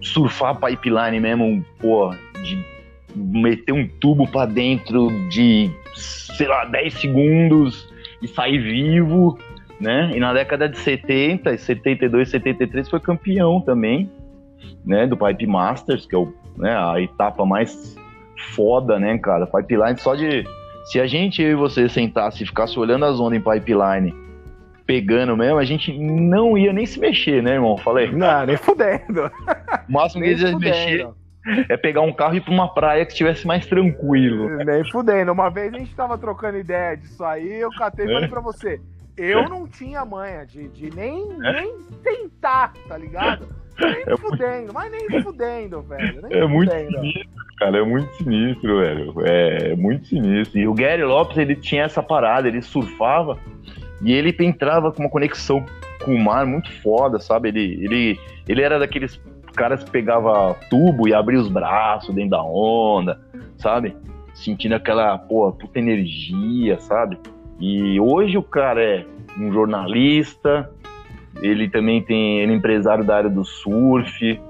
[0.00, 2.64] surfar pipeline mesmo, pô, de
[3.14, 9.38] meter um tubo pra dentro de, sei lá, 10 segundos e sair vivo,
[9.78, 10.10] né?
[10.14, 14.10] E na década de 70, 72, 73 foi campeão também,
[14.86, 15.06] né?
[15.06, 17.96] Do Pipe Masters, que é o, né, a etapa mais
[18.54, 19.46] foda, né, cara?
[19.46, 20.44] Pipeline só de.
[20.86, 24.12] Se a gente, eu e você, sentasse e ficasse olhando as ondas em pipeline,
[24.84, 27.76] pegando mesmo, a gente não ia nem se mexer, né, irmão?
[27.78, 28.10] Falei.
[28.10, 29.30] Não, nem fudendo.
[29.88, 31.08] O máximo que eles iam mexer
[31.68, 34.48] é pegar um carro e ir pra uma praia que estivesse mais tranquilo.
[34.64, 35.32] Nem fudendo.
[35.32, 38.14] Uma vez a gente tava trocando ideia disso aí, eu catei e É.
[38.14, 38.80] falei pra você.
[39.16, 43.48] Eu não tinha manha de, de nem, nem tentar, tá ligado?
[43.80, 46.22] Nem É fudendo, mas nem fudendo, velho.
[46.22, 47.00] Nem É muito fudendo.
[47.00, 47.78] sinistro, cara.
[47.78, 49.14] É muito sinistro, velho.
[49.24, 50.58] É muito sinistro.
[50.58, 53.38] E o Gary Lopes, ele tinha essa parada, ele surfava
[54.02, 55.64] e ele entrava com uma conexão
[56.04, 57.48] com o mar muito foda, sabe?
[57.48, 59.20] Ele, ele, ele era daqueles
[59.54, 63.20] caras que pegava tubo e abria os braços dentro da onda,
[63.58, 63.96] sabe?
[64.34, 67.18] Sentindo aquela, pô, puta energia, sabe?
[67.60, 69.06] E hoje o cara é
[69.38, 70.71] um jornalista,
[71.40, 74.40] ele também tem, ele é empresário da área do surf,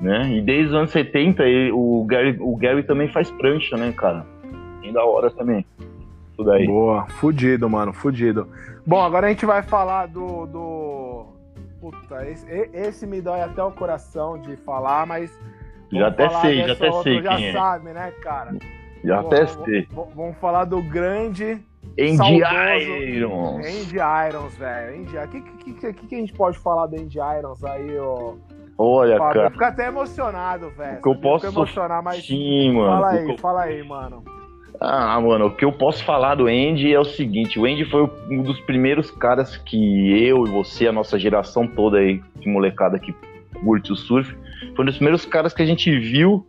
[0.00, 0.30] né?
[0.32, 4.24] E desde os anos 70, ele- o, Gary, o Gary também faz prancha, né, cara?
[4.80, 5.64] Bem da hora também.
[6.36, 6.66] Tudo aí.
[6.66, 8.48] Boa, fudido, mano, fudido.
[8.86, 10.46] Bom, agora a gente vai falar do.
[10.46, 11.26] do...
[11.80, 15.36] Puta, esse, esse me dói até o coração de falar, mas
[15.92, 17.52] Já até sei, já até sei já quem é.
[17.52, 18.56] sabe, né, cara?
[19.04, 19.86] Já até sei.
[20.14, 21.58] Vamos falar do grande
[21.98, 22.42] Andy
[23.16, 23.66] Irons.
[23.66, 25.02] Andy Irons, velho.
[25.02, 28.34] O que, que, que, que, a gente pode falar do Andy Irons aí, ó?
[28.78, 29.50] Olha, Fábio, cara.
[29.50, 31.02] Fica até emocionado, velho.
[31.02, 32.24] Que eu posso emocionar, mas.
[32.24, 32.92] Sim, mano.
[32.92, 33.38] Fala aí, eu...
[33.38, 34.22] fala aí, mano.
[34.80, 38.08] Ah, mano, o que eu posso falar do Andy é o seguinte: o Andy foi
[38.30, 42.96] um dos primeiros caras que eu e você, a nossa geração toda aí, de molecada
[42.96, 43.12] que
[43.64, 44.32] curte o surf,
[44.76, 46.46] foi um dos primeiros caras que a gente viu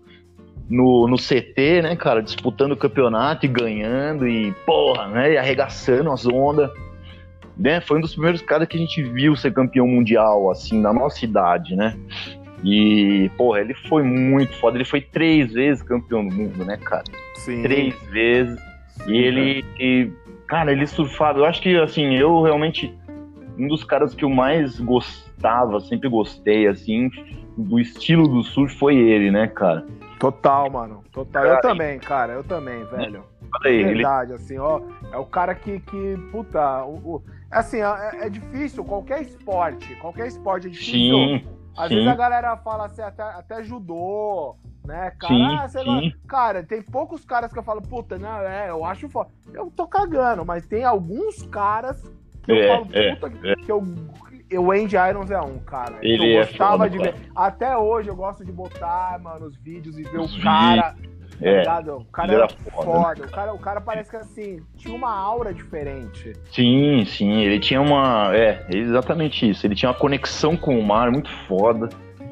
[0.70, 6.12] no, no CT, né, cara, disputando o campeonato e ganhando e, porra, né, e arregaçando
[6.12, 6.70] as ondas.
[7.58, 10.94] Né, foi um dos primeiros caras que a gente viu ser campeão mundial, assim, na
[10.94, 11.94] nossa idade, né?
[12.64, 14.78] E, porra, ele foi muito foda.
[14.78, 17.04] Ele foi três vezes campeão do mundo, né, cara?
[17.36, 17.62] Sim.
[17.62, 18.60] Três vezes.
[19.04, 20.10] Sim, e ele, e,
[20.48, 21.40] cara, ele surfava.
[21.40, 22.94] Eu acho que, assim, eu realmente.
[23.58, 27.10] Um dos caras que eu mais gostava, sempre gostei, assim,
[27.58, 29.86] do estilo do surf foi ele, né, cara?
[30.20, 31.04] Total, mano.
[31.12, 31.46] Total.
[31.46, 32.34] Eu também, cara.
[32.34, 33.24] Eu também, velho.
[33.52, 34.42] Falei, Verdade, ele...
[34.42, 34.82] assim, ó.
[35.12, 40.28] É o cara que, que puta, o, o assim, é, é, difícil, qualquer esporte, qualquer
[40.28, 40.92] esporte é difícil.
[40.94, 41.96] Sim, Às sim.
[41.96, 44.56] vezes a galera fala assim, até, até judô,
[44.86, 45.70] né, cara?
[45.70, 45.86] Sim, sim.
[45.86, 46.12] Lá.
[46.28, 49.30] Cara, tem poucos caras que eu falo, puta, não, é, eu acho foda.
[49.54, 52.02] Eu tô cagando, mas tem alguns caras
[52.44, 53.82] que eu É, falo, é, puta, que eu
[54.58, 55.98] o Andy Irons é um, cara.
[56.02, 57.12] Ele eu é gostava foda, de cara.
[57.12, 57.32] ver.
[57.36, 60.82] Até hoje eu gosto de botar, mano, os vídeos e ver Os o cara.
[60.82, 60.96] Tá
[61.42, 61.64] É?
[61.94, 62.84] O cara era foda.
[62.92, 66.34] foda, O, cara, o cara parece que assim, tinha uma aura diferente.
[66.52, 67.42] sim, sim.
[67.42, 68.36] Ele tinha uma.
[68.36, 69.66] É, exatamente isso.
[69.66, 71.88] Ele tinha uma conexão com o mar muito foda.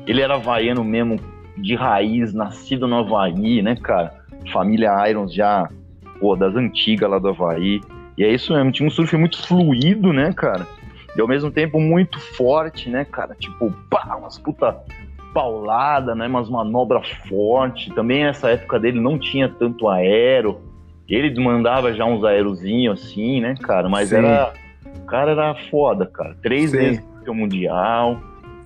[0.06, 1.20] Ele era havaiano mesmo,
[1.58, 4.14] de raiz, nascido no Havaí, né, cara?
[4.52, 5.70] Família Irons já,
[6.20, 7.82] pô, das antigas lá do Havaí.
[8.18, 10.66] E é isso mesmo, tinha um surf muito fluido, né, cara?
[11.18, 13.36] E ao mesmo tempo muito forte, né, cara?
[13.40, 14.78] Tipo, pá, umas puta
[15.34, 16.28] paulada, né?
[16.28, 17.94] Umas manobras fortes.
[17.96, 20.62] Também nessa época dele não tinha tanto aero.
[21.10, 23.90] Ele mandava já uns aerozinhos assim, né, cara?
[23.90, 24.18] Mas Sim.
[24.18, 24.54] era.
[24.96, 26.36] O cara era foda, cara.
[26.42, 26.78] Três Sim.
[26.78, 28.22] vezes campeão mundial.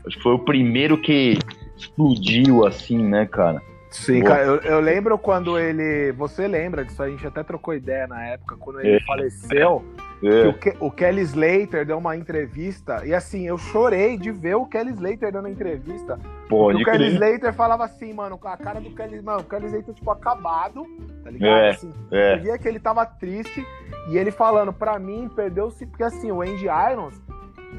[0.05, 1.37] Acho que foi o primeiro que
[1.77, 3.61] explodiu assim, né, cara?
[3.89, 4.31] Sim, Boa.
[4.31, 6.11] cara, eu, eu lembro quando ele.
[6.13, 7.03] Você lembra disso?
[7.03, 8.99] A gente até trocou ideia na época, quando ele É.
[9.01, 9.83] faleceu.
[9.97, 13.05] que É, o, Ke- o Kelly Slater deu uma entrevista.
[13.05, 16.19] E assim, eu chorei de ver o Kelly Slater dando entrevista.
[16.47, 17.13] pode E o Kelly crer.
[17.13, 19.21] Slater falava assim, mano, com a cara do Kelly.
[19.21, 20.85] Mano, o Kelly Slater, tipo, acabado,
[21.23, 21.51] tá ligado?
[21.51, 23.65] É, Assim, É, Eu via que ele tava triste
[24.09, 25.85] e ele falando, pra mim, perdeu-se.
[25.85, 27.19] Porque assim, o Andy Irons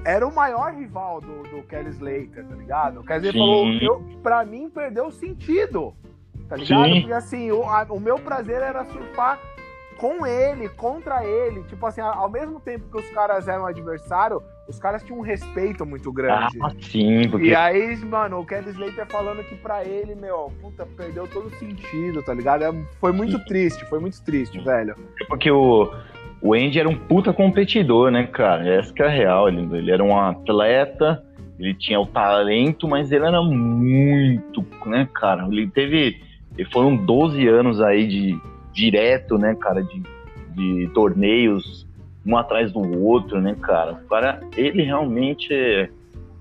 [0.05, 3.01] era o maior rival do, do Kelly Slater, tá ligado?
[3.01, 5.95] O Kelly Slater falou, eu, pra mim, perdeu o sentido,
[6.49, 6.85] tá ligado?
[6.87, 7.01] Sim.
[7.03, 9.39] Porque assim, o, a- o meu prazer era surfar
[10.03, 11.63] com ele, contra ele.
[11.63, 15.87] Tipo assim, ao mesmo tempo que os caras eram adversário, os caras tinham um respeito
[15.87, 16.59] muito grande.
[16.61, 20.85] ah, sim, porque E aí, mano, o Kelly Slater falando que pra ele, meu, puta,
[20.97, 22.65] perdeu todo o sentido, tá ligado?
[22.65, 24.97] É- Foi muito triste, foi muito triste, velho.
[25.29, 25.89] Porque o,
[26.41, 28.69] o Andy era um puta competidor, né, cara?
[28.69, 29.49] Essa que é a real.
[29.49, 31.23] Ele, ele era um atleta,
[31.61, 35.47] ele tinha o talento, mas ele era muito, né, cara?
[35.47, 36.21] Ele teve.
[36.73, 38.41] Foram 12 anos aí de
[38.73, 40.03] direto, né, cara, de,
[40.55, 41.87] de torneios,
[42.27, 43.93] um atrás do outro, né, cara?
[43.93, 45.89] O cara, ele realmente é,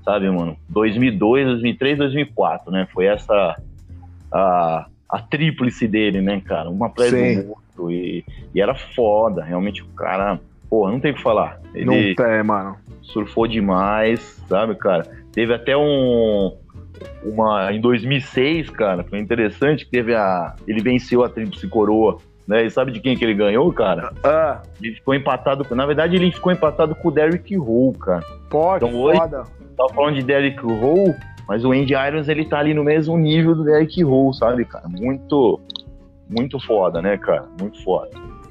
[0.04, 2.88] sabe, mano, 2002, 2003, 2004, né?
[2.94, 3.56] Foi essa
[4.32, 6.70] a, a tríplice dele, né, cara?
[6.70, 7.42] Um atrás Sim.
[7.42, 10.40] do outro e, e era foda, realmente o cara,
[10.70, 11.60] pô, não tem o que falar.
[11.74, 12.76] Ele Não tem, mano.
[13.02, 15.04] surfou demais, sabe, cara?
[15.32, 16.54] Teve até um
[17.24, 22.66] uma em 2006, cara, foi interessante que teve a ele venceu a tríplice coroa, né?
[22.66, 24.12] E sabe de quem que ele ganhou, cara?
[24.24, 28.24] Ah, Ele ficou empatado, na verdade ele ficou empatado com o Derrick Hall, cara.
[28.50, 29.16] pode, Então, oi?
[29.16, 29.44] foda.
[29.78, 31.16] Tava falando de Derrick Hall,
[31.48, 34.88] mas o Andy Irons ele tá ali no mesmo nível do Derrick Hall, sabe, cara?
[34.88, 35.60] Muito
[36.30, 37.46] muito foda, né, cara?
[37.60, 38.10] Muito foda.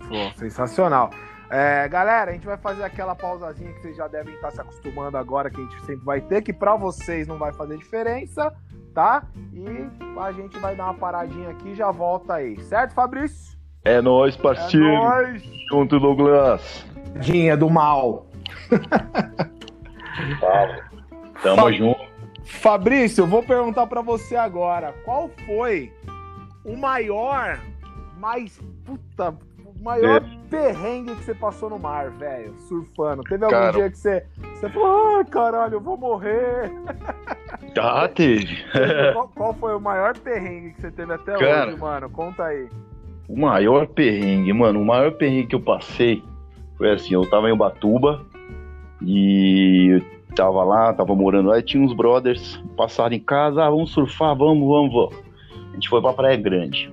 [0.09, 1.11] Pô, sensacional.
[1.51, 5.17] É, galera, a gente vai fazer aquela pausazinha que vocês já devem estar se acostumando
[5.17, 8.53] agora, que a gente sempre vai ter, que pra vocês não vai fazer diferença,
[8.95, 9.25] tá?
[9.53, 9.67] E
[10.21, 13.59] a gente vai dar uma paradinha aqui e já volta aí, certo, Fabrício?
[13.85, 14.87] É nóis, É parceiro.
[14.87, 15.43] nóis!
[15.71, 16.87] Junto, Douglas.
[17.21, 18.27] Dinha do mal.
[21.43, 21.73] Tamo Fala.
[21.73, 22.11] junto.
[22.45, 25.93] Fabrício, eu vou perguntar pra você agora, qual foi
[26.65, 27.59] o maior,
[28.19, 29.37] mais puta,
[29.81, 33.23] o maior perrengue que você passou no mar, velho, surfando?
[33.23, 33.73] Teve algum Cara.
[33.73, 36.71] dia que você, você falou, ai caralho, eu vou morrer?
[37.75, 38.65] Tá, teve.
[39.13, 41.69] qual, qual foi o maior perrengue que você teve até Cara.
[41.69, 42.11] hoje, mano?
[42.11, 42.69] Conta aí.
[43.29, 46.21] O maior perrengue, mano, o maior perrengue que eu passei
[46.77, 48.27] foi assim, eu tava em Ubatuba
[49.03, 53.71] e eu tava lá, tava morando lá e tinha uns brothers, passaram em casa, ah,
[53.71, 55.15] vamos surfar, vamos, vamos, vamos.
[55.71, 56.93] a gente foi pra Praia Grande.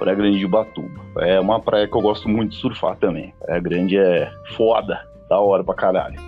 [0.00, 1.02] Praia Grande de Ubatuba.
[1.18, 3.34] É uma praia que eu gosto muito de surfar também.
[3.38, 6.18] Praia Grande é foda, da hora pra caralho.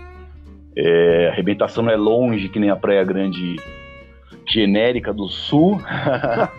[0.76, 3.56] É, a arrebentação não é longe, que nem a Praia Grande
[4.46, 5.80] genérica do sul.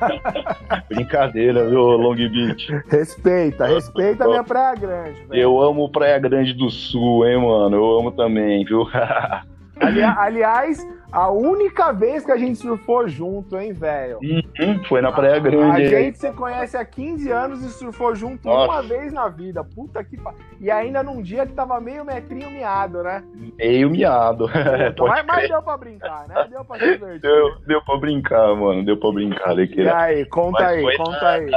[0.90, 2.68] Brincadeira, viu, Long Beach?
[2.90, 5.40] Respeita, respeita a minha Praia Grande, velho.
[5.40, 7.76] Eu amo Praia Grande do Sul, hein, mano?
[7.76, 8.88] Eu amo também, viu?
[9.80, 14.20] Ali- aliás, a única vez que a gente surfou junto, hein, velho?
[14.22, 15.88] Uhum, Foi na Praia A Grande.
[15.88, 18.72] gente se conhece há 15 anos e surfou junto Nossa.
[18.72, 19.64] uma vez na vida.
[19.64, 20.40] Puta que pariu.
[20.60, 23.24] E ainda num dia que tava meio metrinho miado, né?
[23.58, 24.48] Meio miado.
[24.48, 26.48] Puta, mas, mas deu pra brincar, né?
[26.50, 27.22] Deu pra se divertir.
[27.22, 28.84] Deu, deu pra brincar, mano.
[28.86, 29.50] Deu pra brincar.
[29.50, 31.52] olha que E aí, conta Mas aí, conta na- aí.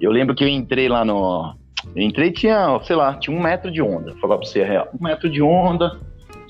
[0.00, 1.54] Eu lembro que eu entrei lá no.
[1.96, 4.12] Eu entrei tinha, sei lá, tinha um metro de onda.
[4.12, 4.88] Vou falar pra você a real.
[4.98, 5.98] Um metro de onda,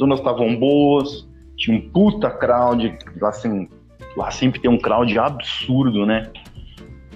[0.00, 2.96] as ondas estavam boas, tinha um puta crowd.
[3.22, 3.68] Assim,
[4.16, 6.30] lá sempre tem um crowd absurdo, né?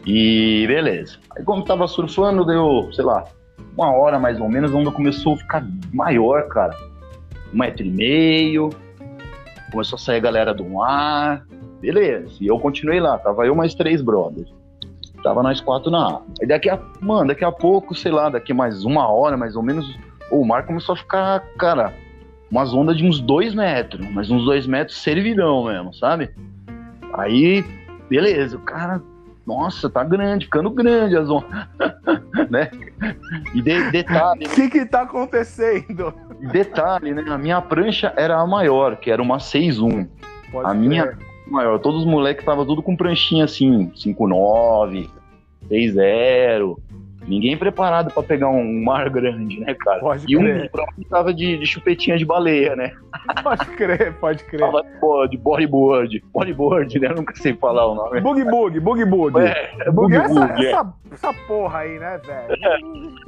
[0.06, 1.18] E beleza.
[1.36, 3.24] Aí como tava surfando, deu, sei lá,
[3.76, 6.76] uma hora mais ou menos, a onda começou a ficar maior, cara.
[7.52, 8.70] Um metro e meio.
[9.70, 11.46] Começou a sair a galera do mar.
[11.80, 12.36] Beleza.
[12.40, 14.52] E eu continuei lá, tava eu mais três brothers.
[15.22, 16.26] Tava nós quatro na água.
[16.40, 19.62] Aí daqui a, mano, daqui a pouco, sei lá, daqui mais uma hora, mais ou
[19.62, 19.98] menos,
[20.30, 21.94] o mar começou a ficar, cara,
[22.50, 26.30] umas ondas de uns dois metros, mas uns dois metros servidão mesmo, sabe?
[27.12, 27.64] Aí,
[28.08, 29.00] beleza, o cara,
[29.46, 31.48] nossa, tá grande, ficando grande as ondas,
[32.50, 32.70] né?
[33.54, 36.14] E de- detalhe, O que que tá acontecendo?
[36.52, 37.24] detalhe, né?
[37.28, 40.08] A minha prancha era a maior, que era uma 6-1
[40.52, 40.80] Pode A crer.
[40.80, 41.78] minha- maior.
[41.78, 45.08] Todos os moleques estavam tudo com pranchinha assim, 5-9,
[45.70, 46.76] 6-0.
[47.26, 50.00] Ninguém preparado pra pegar um mar grande, né, cara?
[50.00, 50.70] Pode e um crer.
[50.70, 52.92] próprio tava de, de chupetinha de baleia, né?
[53.42, 54.60] Pode crer, pode crer.
[54.60, 54.82] Tava
[55.28, 56.22] de bodyboard.
[56.32, 57.08] Bodyboard, né?
[57.10, 58.20] Eu nunca sei falar o nome.
[58.20, 59.38] Bug bug, bug bug.
[59.40, 60.70] É, é Bug, boogie essa, boogie, é.
[60.70, 62.58] essa, essa porra aí, né, velho?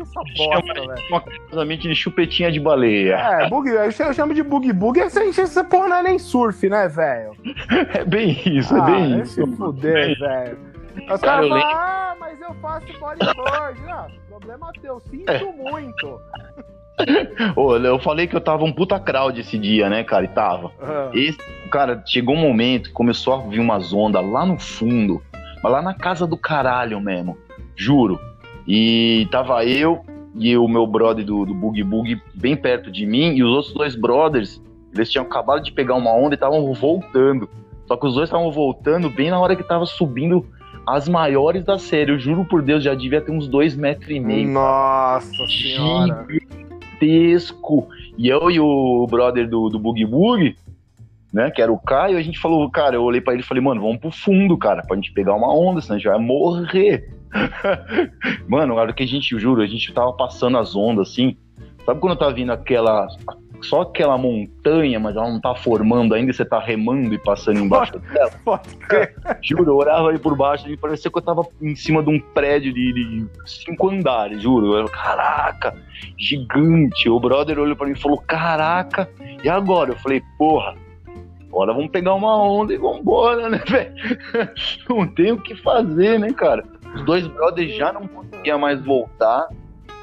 [0.00, 0.94] Essa bosta, velho.
[1.10, 3.14] Uma casamento de chupetinha de baleia.
[3.16, 6.88] É, bug, eu chamo- de bug bug, essa, essa porra não é nem surf, né,
[6.88, 7.32] velho?
[7.96, 9.34] É bem isso, é Ah, bem vai isso.
[9.46, 10.58] se fuder, velho.
[11.04, 13.80] Cara, caras eu ah, mas eu faço bodyboard.
[13.82, 16.20] Não, problema teu, sinto muito.
[17.54, 20.24] Ô, eu falei que eu tava um puta crowd esse dia, né, cara?
[20.24, 20.72] E tava.
[20.80, 21.38] Ah, Esse,
[21.70, 25.22] cara, chegou um momento que começou a vir umas ondas lá no fundo,
[25.62, 27.36] mas lá na casa do caralho mesmo,
[27.74, 28.18] juro.
[28.66, 30.04] E tava eu
[30.34, 33.74] e o meu brother do, do Boogie Boogie bem perto de mim, e os outros
[33.74, 34.62] dois brothers,
[34.94, 37.48] eles tinham acabado de pegar uma onda e estavam voltando.
[37.86, 40.46] Só que os dois estavam voltando bem na hora que tava subindo
[40.86, 42.12] as maiores da série.
[42.12, 46.26] Eu juro por Deus, já devia ter uns dois metros e meio Nossa senhora.
[46.30, 47.88] gigantesco.
[48.16, 50.56] E eu e o brother do, do Boogie Boogie,
[51.32, 53.62] né, que era o Caio, a gente falou, cara, eu olhei pra ele e falei,
[53.62, 57.10] mano, vamos pro fundo, cara, pra gente pegar uma onda, senão a gente vai morrer.
[58.48, 61.36] mano, na hora que a gente, juro, a gente tava passando as ondas assim,
[61.84, 63.06] sabe quando tá vindo aquela,
[63.62, 67.98] só aquela montanha, mas ela não tá formando ainda, você tá remando e passando embaixo
[67.98, 68.30] dela?
[68.44, 69.14] Pode crer.
[69.42, 72.20] Juro, eu olhava ali por baixo e parecia que eu tava em cima de um
[72.20, 74.76] prédio de, de cinco andares, juro.
[74.76, 75.74] Eu, caraca,
[76.18, 77.08] gigante.
[77.08, 79.08] O brother olhou pra mim e falou, caraca,
[79.42, 79.92] e agora?
[79.92, 80.74] Eu falei, porra,
[81.48, 83.94] agora vamos pegar uma onda e vambora, né, velho?
[84.88, 86.64] Não tem o que fazer, né, cara?
[86.94, 89.48] Os dois brothers já não conseguiam mais voltar.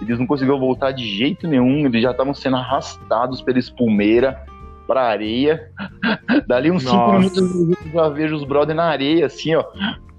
[0.04, 1.86] Eles não conseguiam voltar de jeito nenhum.
[1.86, 4.42] Eles já estavam sendo arrastados pela espumeira
[4.88, 5.70] pra areia.
[6.48, 7.42] Dali uns cinco Nossa.
[7.42, 9.64] minutos eu já vejo os brothers na areia, assim, ó,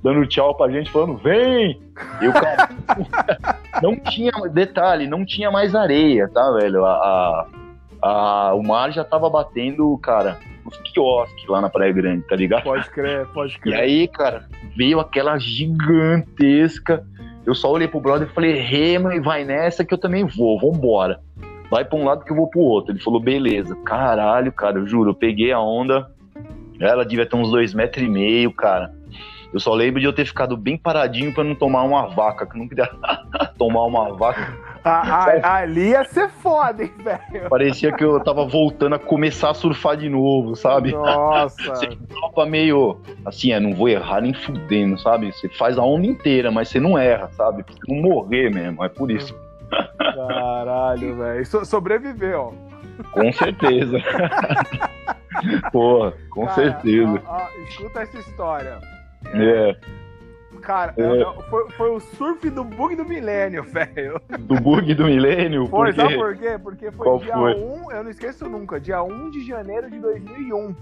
[0.03, 1.81] dando tchau pra gente, falando, vem!
[2.21, 2.69] E o cara.
[3.83, 6.85] não tinha, detalhe, não tinha mais areia, tá, velho?
[6.85, 7.47] A, a-
[8.03, 12.63] a- o mar já tava batendo, cara, nos quiosques lá na Praia Grande, tá ligado?
[12.65, 13.75] Pode crer, pode E crer.
[13.81, 17.05] aí, cara, veio aquela gigantesca.
[17.47, 20.59] Eu só olhei pro brother e falei, rema e vai nessa que eu também vou,
[20.59, 21.21] vambora.
[21.71, 22.93] Vai pra um lado que eu vou pro outro.
[22.93, 23.75] Ele falou, beleza.
[23.85, 26.11] Caralho, cara, eu juro, eu peguei a onda.
[26.81, 28.93] Ela devia ter uns dois metros e meio, cara.
[29.53, 32.59] Eu só lembro de eu ter ficado bem paradinho pra não tomar uma vaca, que
[32.59, 32.91] não queria
[33.57, 34.74] tomar uma vaca.
[34.85, 37.49] A- a- ali ia ser foda, hein, velho?
[37.49, 40.93] Parecia que eu tava voltando a começar a surfar de novo, sabe?
[40.93, 41.57] Nossa.
[41.75, 45.33] Você topa meio assim, é, não vou errar nem fudendo, sabe?
[45.33, 47.63] Você faz a onda inteira, mas você não erra, sabe?
[47.63, 49.35] Pra você não morrer mesmo, é por isso.
[50.15, 51.47] Caralho, velho.
[51.47, 52.55] So- sobreviveu.
[53.13, 53.99] Com certeza.
[55.73, 57.23] Porra, com Cara, certeza.
[57.27, 58.79] ó, ó, escuta essa história.
[59.33, 59.77] É,
[60.65, 61.03] Cara, É.
[61.03, 64.21] eu- eu- foi, foi o surf do bug do milênio, velho.
[64.41, 66.59] do bug do milênio, Foi, porque sabe por quê?
[66.63, 67.55] Porque foi Qual dia foi?
[67.55, 70.75] 1, eu não esqueço nunca, dia 1 de janeiro de 2001.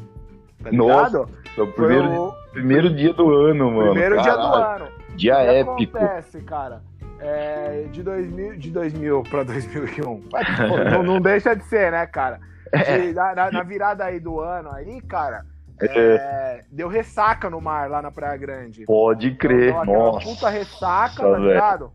[0.62, 0.76] tá ligado?
[1.18, 1.28] Nossa,
[1.59, 3.91] É o primeiro, o primeiro dia do ano, mano.
[3.91, 4.85] primeiro dia do Caralho.
[4.85, 4.93] ano.
[5.16, 5.39] Dia O
[5.76, 5.99] que épico.
[5.99, 6.80] acontece, cara?
[7.18, 10.22] É, de 2000, de 2000 pra 2001.
[10.93, 12.39] não, não deixa de ser, né, cara?
[12.72, 15.45] De- na- na virada aí do ano, aí, cara,
[15.91, 18.85] é, deu ressaca no mar lá na Praia Grande.
[18.85, 19.72] Pode crer.
[19.72, 20.26] Deu aquela Nossa.
[20.26, 21.93] puta ressaca, tá ligado?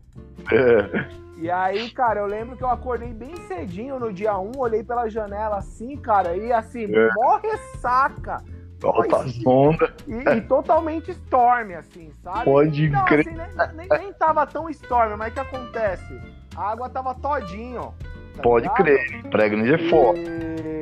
[0.52, 1.28] É.
[1.40, 5.08] E aí, cara, eu lembro que eu acordei bem cedinho no dia 1, olhei pela
[5.08, 7.08] janela assim, cara, e assim, É.
[7.14, 8.42] mó ressaca.
[8.82, 9.92] Alta onda.
[10.06, 12.44] E, e totalmente storm, assim, sabe?
[12.44, 13.20] Pode Não, crer.
[13.28, 16.20] assim, nem, nem, nem tava tão storm, mas o que acontece?
[16.56, 17.92] A água tava todinho.
[18.36, 18.76] tá Pode ligado?
[18.84, 19.22] crer.
[19.48, 20.18] Grande é foda.
[20.18, 20.77] E,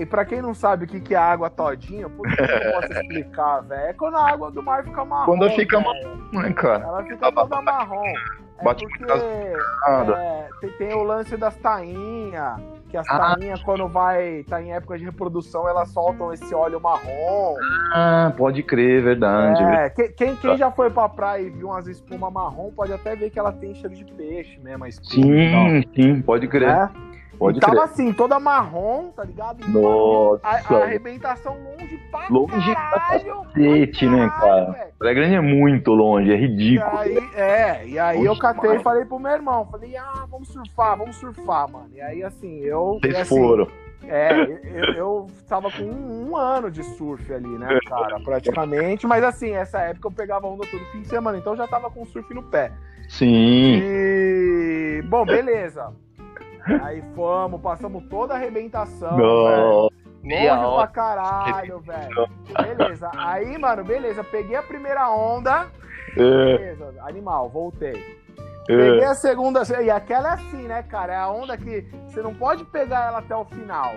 [0.00, 2.72] e pra quem não sabe o que, que é água todinha, por que eu não
[2.80, 3.82] posso explicar, velho?
[3.88, 5.24] É quando a água do mar fica marrom.
[5.26, 6.28] Quando fica velho.
[6.32, 6.84] Né, cara?
[6.84, 8.04] Ela fica toda marrom.
[8.60, 12.56] É Bate porque é, tem, tem o lance das tainhas,
[12.88, 13.36] que as Ah.
[13.36, 17.54] tainhas, quando vai tá em época de reprodução, elas soltam esse óleo marrom.
[17.94, 19.62] Ah, pode crer, verdade.
[19.62, 23.14] É, que- quem, quem já foi pra praia e viu umas espumas marrom pode até
[23.14, 26.68] ver que ela tem cheiro de peixe mesmo, a espuma Sim, sim, pode crer.
[26.68, 26.90] né?
[27.38, 27.84] Pode e tava crer.
[27.84, 29.64] assim, toda marrom, tá ligado?
[29.64, 30.40] E Nossa.
[30.42, 33.44] A, a arrebentação longe pra Longe pra caralho.
[33.44, 34.88] cacete, pra né, cara?
[34.98, 36.98] Praia Grande é muito longe, é E ridículo.
[36.98, 40.48] aí, é, e aí eu Oxe, catei e falei pro meu irmão, falei, ah, vamos
[40.48, 41.88] surfar, vamos surfar, mano.
[41.94, 42.98] E aí, assim, eu.
[42.98, 43.68] e Vocês assim, foram.
[44.04, 44.30] É,
[44.64, 49.06] eu, eu tava com um, um ano de surf ali, né, cara, praticamente.
[49.06, 51.90] Mas assim, essa época eu pegava onda todo fim de semana, então eu já tava
[51.90, 52.72] com surf no pé.
[53.08, 53.80] Sim.
[53.82, 55.02] E.
[55.08, 55.92] Bom, beleza.
[56.82, 59.16] Aí fomos, passamos toda a arrebentação.
[59.16, 59.90] velho.
[60.56, 62.28] Longe pra caralho, velho.
[62.76, 63.10] Beleza.
[63.16, 64.22] Aí, mano, beleza.
[64.24, 65.66] Peguei a primeira onda.
[66.16, 68.18] É, Beleza, animal, voltei.
[68.66, 69.06] Peguei é.
[69.06, 69.62] a segunda.
[69.82, 71.12] E aquela é assim, né, cara?
[71.14, 73.92] É a onda que você não pode pegar ela até o final.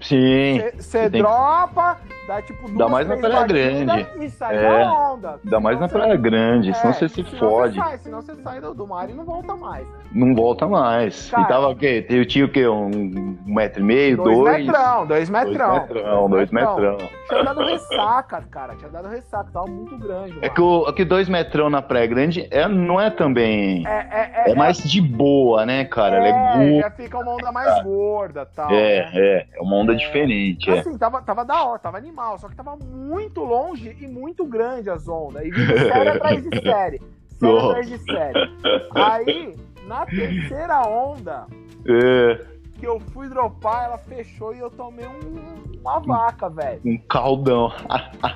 [0.00, 0.60] Sim.
[0.76, 1.98] Você dropa,
[2.28, 4.06] dá tipo duas, Dá mais na Praia Grande.
[4.20, 4.84] E sai É.
[4.84, 5.40] da onda.
[5.42, 7.74] Ainda mais na Praia Grande, É, senão você se senão fode.
[7.74, 9.88] Você sai, senão você sai do, do mar e não volta mais.
[10.12, 11.30] Não volta mais.
[11.30, 11.42] Cara.
[11.42, 12.06] e tava o quê?
[12.08, 12.66] Eu tinha o quê?
[12.68, 14.66] Um metro e meio, Dois, dois?
[14.66, 15.68] metrão, dois metrão.
[15.72, 16.96] Dois metrão, dois metrão.
[17.28, 18.74] Tinha dado ressaca, cara.
[18.76, 20.32] Tinha dado ressaca, tava muito grande.
[20.38, 20.54] É mano.
[20.54, 23.86] que, o, é que dois metrão na Praia Grande é, não é também.
[23.86, 26.16] É, é, É mais de boa, né, cara?
[26.16, 28.70] Ela é é, gu- já fica uma onda mais gorda tal.
[28.70, 29.10] É, né?
[29.14, 29.46] é.
[29.54, 30.70] É uma onda diferente.
[30.70, 30.78] É.
[30.78, 34.90] Assim, tava, tava da hora, tava animal, só que tava muito longe e muito grande
[34.90, 35.44] as ondas.
[35.44, 37.02] E vindo série atrás de série.
[37.38, 37.66] Série Nossa.
[37.68, 38.50] atrás de série.
[38.96, 39.56] Aí,
[39.86, 41.46] na terceira onda,
[41.86, 42.44] É,
[42.80, 46.80] que eu fui dropar, ela fechou e eu tomei um- uma vaca, velho.
[46.84, 47.70] um caldão.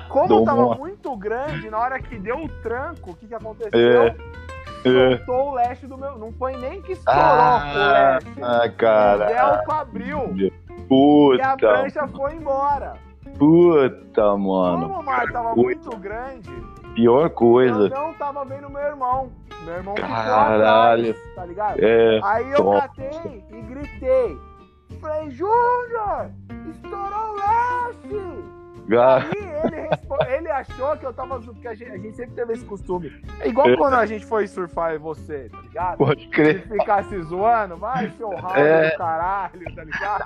[0.07, 4.03] Como tava uma- muito grande, na hora que deu o tranco, o que que aconteceu?
[4.03, 4.15] É.
[4.85, 5.17] É.
[5.17, 6.17] Soltou o leste do meu.
[6.17, 8.41] Não foi nem que estourou o Ah, leste.
[8.41, 9.25] ah, O cara.
[9.25, 12.93] Delco abriu e a Puta, prancha foi embora.
[13.37, 14.87] Puta, mano.
[14.89, 15.61] Como o mar tava Puta.
[15.61, 16.49] muito grande,
[16.95, 17.89] Pior eu coisa.
[17.89, 19.31] não tava vendo meu irmão.
[19.65, 21.11] Meu irmão ficou Caralho.
[21.11, 21.79] atrás, tá ligado?
[21.79, 22.19] É.
[22.23, 22.81] Aí eu top.
[22.81, 24.37] catei e gritei.
[25.01, 26.31] Falei, Júnior,
[26.69, 28.62] estourou o leste!
[28.89, 29.31] Aí
[29.63, 32.65] ele, ele achou que eu tava zoando, porque a gente, a gente sempre teve esse
[32.65, 33.11] costume.
[33.39, 35.97] É igual quando a gente foi surfar e você, tá ligado?
[35.97, 36.67] Pode Se crer.
[36.67, 38.91] ficasse zoando, vai seu ralo É.
[38.91, 40.23] do caralho, tá ligado?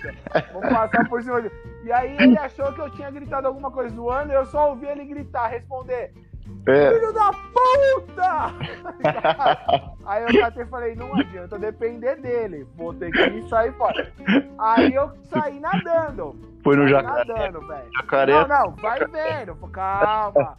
[0.54, 1.52] Vou passar por cima de...
[1.84, 4.88] E aí ele achou que eu tinha gritado alguma coisa zoando e eu só ouvi
[4.88, 6.12] ele gritar, responder,
[6.68, 6.92] É.
[6.92, 8.54] filho da puta!
[10.06, 10.30] aí eu
[10.62, 14.12] e falei, não adianta depender dele, vou ter que sair fora.
[14.58, 16.36] Aí eu saí nadando.
[16.68, 17.24] Foi no jacaré.
[17.34, 17.90] nadando, velho.
[17.96, 18.34] Jacaré.
[18.34, 19.56] Não, não, vai vendo.
[19.72, 20.58] Calma.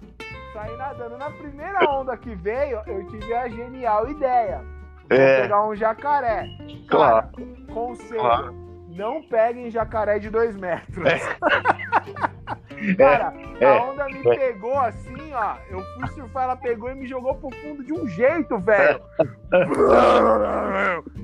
[0.54, 1.18] Saí nadando.
[1.18, 4.64] Na primeira onda que veio, eu tive a genial ideia.
[5.10, 5.42] Vou É.
[5.42, 6.46] pegar um jacaré.
[6.88, 7.28] Claro.
[7.28, 8.20] Cara, conselho.
[8.20, 8.54] Claro.
[8.88, 11.04] Não peguem jacaré de dois metros.
[12.96, 15.56] Cara, é, a onda me pegou assim, ó.
[15.70, 19.00] Eu fui surfar, ela pegou e me jogou pro fundo de um jeito, velho.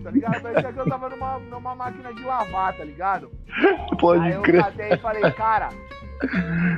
[0.03, 0.41] tá ligado?
[0.43, 3.31] Parecia que eu tava numa, numa máquina de lavar, tá ligado?
[3.57, 4.63] Aí Pode eu crer.
[4.65, 5.69] catei e falei, cara,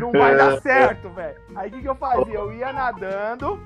[0.00, 0.60] não vai dar É.
[0.60, 1.36] certo, velho.
[1.54, 2.34] Aí o que, que eu fazia?
[2.34, 3.60] Eu ia nadando,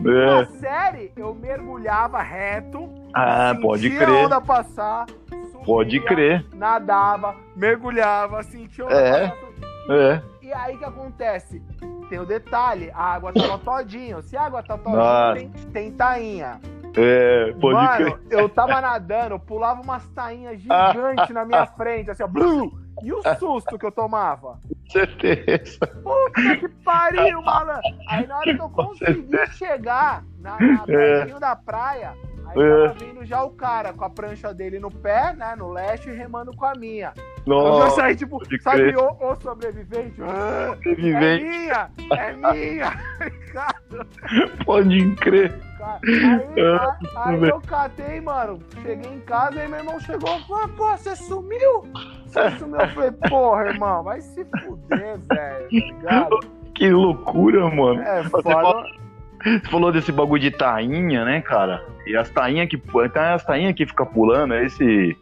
[0.00, 0.46] na É.
[0.58, 4.24] série eu mergulhava reto, Ah, pode sentia a crer.
[4.26, 5.06] onda passar,
[5.52, 6.44] subia, Pode crer.
[6.54, 9.28] nadava, mergulhava, sentia a onda É.
[9.28, 9.46] passar.
[9.88, 10.22] É.
[10.46, 11.60] E aí o que acontece?
[12.08, 14.22] Tem o detalhe, a água tava todinho.
[14.22, 15.34] Se a água tá todinho, Nossa.
[15.34, 16.60] tem, tem tainha.
[16.96, 22.28] É, pode Mano, eu tava nadando, pulava umas tainhas gigantes na minha frente, assim, ó.
[22.28, 22.70] Blum!
[23.02, 24.60] E o susto que eu tomava?
[24.68, 25.84] Com certeza.
[25.84, 27.82] Puta que pariu, malandro!
[28.08, 31.26] Aí na hora que eu consegui chegar na, na É.
[31.40, 32.14] da praia.
[32.56, 35.54] Tava vindo já o cara com a prancha dele no pé, né?
[35.56, 37.12] No leste, remando com a minha.
[37.46, 40.20] Nossa, eu saí, tipo, sabe, o, o sobrevivente?
[40.20, 41.44] Ah, sobrevivente.
[41.44, 41.90] É minha!
[42.10, 42.92] É minha!
[44.64, 45.54] Pode crer.
[45.80, 48.58] Aí, ah, aí, aí eu catei, mano.
[48.82, 51.82] Cheguei em casa e meu irmão chegou e falou: pô, você sumiu?
[52.26, 52.80] Você sumiu?
[52.80, 56.40] Eu falei, porra, irmão, vai se fuder, velho, tá ligado?
[56.74, 58.02] Que loucura, mano.
[58.02, 58.84] É, foda.
[59.42, 61.95] Você falou desse bagulho de tainha, né, cara?
[62.06, 62.76] E as tainhas que.
[62.76, 65.16] Então é as tainhas que fica pulando, é esse.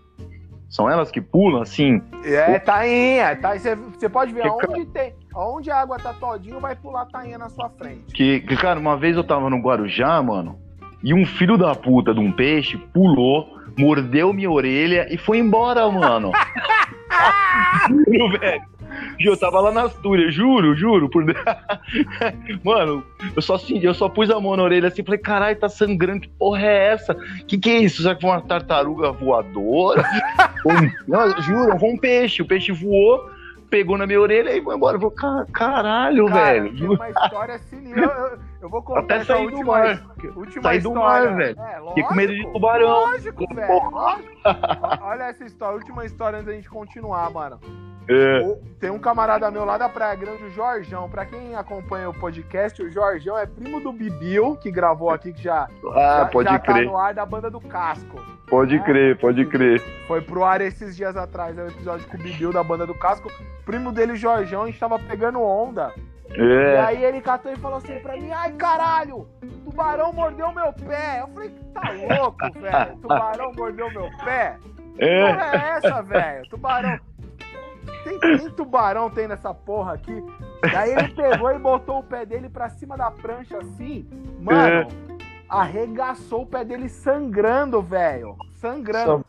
[0.69, 2.03] São elas que pulam, assim?
[2.25, 3.37] É, tainha.
[3.37, 5.15] Tá, você pode ver que aonde tem.
[5.35, 8.13] Onde a água tá todinho, vai pular tainha na sua frente.
[8.13, 10.59] Que, que, cara, uma vez eu tava no Guarujá, mano,
[11.03, 15.89] e um filho da puta de um peixe pulou, mordeu minha orelha e foi embora,
[15.91, 16.33] mano.
[17.89, 18.63] Juro, velho.
[19.19, 21.09] Eu tava lá na Astúria, juro, juro.
[21.09, 21.25] Por...
[22.65, 23.05] Mano,
[23.35, 26.21] eu só, assim, eu só pus a mão na orelha assim falei, caralho, tá sangrando,
[26.21, 27.15] que porra é essa?
[27.47, 28.03] Que que é isso?
[28.03, 30.05] Será que foi uma tartaruga voadora?
[31.07, 32.43] Não, juro, foi um peixe.
[32.43, 33.31] O peixe voou,
[33.75, 34.97] pegou na minha orelha e foi embora.
[34.97, 36.79] Eu falei, caralho, Cara, velho.
[36.79, 38.05] Tem uma história sinistra.
[38.05, 40.07] Eu, eu, vou contar Até sair do mar.
[40.37, 41.61] Última sair do mar, velho.
[41.61, 42.89] É, Fiquei com medo de tubarão.
[42.89, 43.91] Lógico, velho.
[43.91, 44.31] Lógico.
[45.03, 47.59] Olha essa história, última história antes da gente continuar, mano.
[48.09, 48.57] É.
[48.79, 51.09] Tem um camarada meu lá da Praia Grande, o Jorjão.
[51.09, 55.43] Pra quem acompanha o podcast, o Jorjão é primo do Bibil, que gravou aqui, que
[55.43, 56.85] já, ah, já, pode já crer.
[56.85, 58.23] tá no ar da banda do Casco.
[58.49, 58.85] Pode né?
[58.85, 59.81] crer, pode crer.
[60.07, 62.87] Foi pro ar esses dias atrás, é o um episódio com o Bibil da banda
[62.87, 63.31] do Casco.
[63.65, 65.93] Primo dele, Jorjão, a gente tava pegando onda.
[66.31, 66.75] É.
[66.75, 69.29] E aí ele catou e falou assim pra mim, ai caralho,
[69.65, 71.21] tubarão mordeu meu pé.
[71.21, 72.97] Eu falei, tá louco, velho?
[73.01, 74.59] Tubarão mordeu meu pé?
[74.99, 75.27] É.
[75.27, 76.49] Que porra é essa, velho?
[76.49, 76.99] Tubarão.
[78.05, 80.23] Tem, tem tubarão tem nessa porra aqui.
[80.73, 84.07] Daí ele pegou e botou o pé dele pra cima da prancha assim.
[84.41, 85.14] Mano, é.
[85.61, 88.37] Arregaçou o pé dele sangrando, velho.
[88.57, 89.25] Sangrando.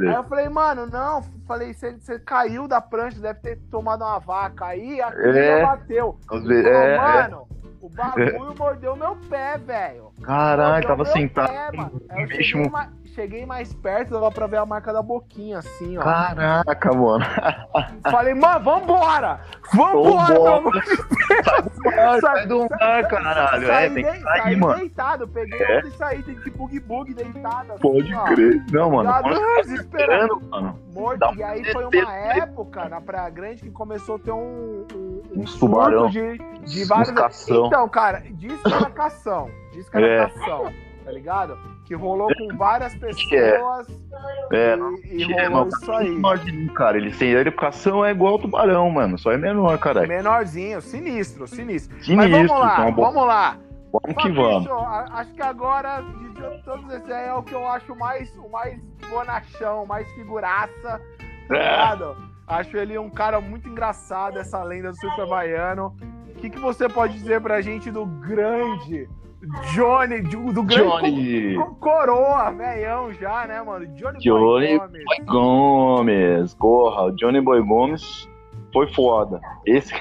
[0.00, 1.22] Aí eu falei, mano, não.
[1.46, 4.66] Falei, você caiu da prancha, deve ter tomado uma vaca.
[4.66, 5.62] Aí a é.
[5.62, 6.18] bateu.
[6.28, 7.48] Falou, é, mano,
[7.80, 10.12] o bagulho mordeu meu pé, velho.
[10.22, 11.50] Caralho, tava sentado.
[11.50, 12.02] Pé, mano.
[12.08, 12.70] Aí eu cheguei,
[13.16, 16.02] cheguei mais perto, dava pra ver a marca da boquinha, assim, ó.
[16.02, 17.24] Caraca, mano.
[18.10, 19.40] Falei, mano, vambora!
[19.74, 22.20] Vambora, pelo amor de Deus!
[22.20, 23.66] Sai do mar, caralho.
[23.66, 24.78] Saí, é, tem que sair, saí mano.
[24.78, 25.80] deitado, peguei é?
[25.80, 27.72] e saí, tem que bug-bug deitado.
[27.72, 28.24] Assim, Pode ó.
[28.24, 28.62] crer.
[28.70, 29.08] Não, mano.
[29.08, 29.22] Já
[29.62, 30.78] desesperando, mano.
[30.92, 31.34] Morto.
[31.36, 35.44] E aí foi uma época na Praia Grande que começou a ter um, um, um
[35.44, 37.48] tubarão de, de vários.
[37.48, 39.50] Então, cara, diz que era cação.
[39.72, 40.95] Diz que era é.
[41.06, 41.56] Tá ligado?
[41.86, 42.98] que rolou com várias é.
[42.98, 43.86] pessoas.
[44.52, 46.68] É, e, e rolou não, isso aí.
[46.74, 49.16] cara, ele sem educação é igual tubarão, mano.
[49.16, 50.08] Só é menor, caralho.
[50.08, 51.96] Menorzinho, sinistro, sinistro.
[52.02, 53.56] sinistro Mas vamos lá, então, vamos lá.
[53.92, 54.68] Vamos que vamos.
[55.12, 58.78] Acho que agora, de todos esses aí, é o que eu acho mais, o mais
[59.08, 61.00] bonachão, mais figuraça.
[61.48, 62.26] Tá é.
[62.48, 65.96] Acho ele um cara muito engraçado, essa lenda do Super Baiano.
[66.30, 69.08] O que, que você pode dizer pra gente do grande
[69.74, 71.56] Johnny, do grande Johnny.
[71.78, 73.86] coroa, velhão já, né, mano?
[73.88, 75.04] Johnny, Johnny Boy Gomes.
[75.04, 76.54] Boy Gomes.
[76.54, 78.28] Porra, o Johnny Boy Gomes
[78.72, 79.40] foi foda.
[79.66, 79.94] Esse,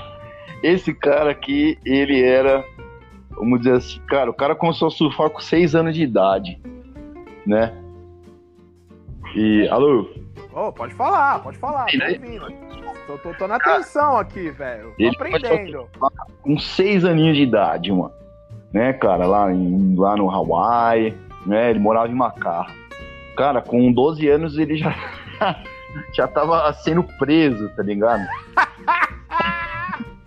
[0.62, 2.64] esse cara aqui, ele era,
[3.30, 6.60] vamos dizer assim, cara, o cara começou a surfar com 6 anos de idade,
[7.46, 7.74] né?
[9.36, 10.08] E, alô?
[10.52, 12.70] Oh, pode falar, pode falar, tô ouvindo.
[13.06, 14.94] Tô, tô, tô na atenção aqui, velho.
[14.98, 15.86] Tô aprendendo.
[16.42, 18.19] Com 6 aninhos de idade, mano
[18.72, 21.16] né, cara, lá, em, lá no Hawaii,
[21.46, 22.66] né, ele morava em Macau.
[23.36, 24.94] Cara, com 12 anos ele já,
[26.14, 28.26] já tava sendo preso, tá ligado?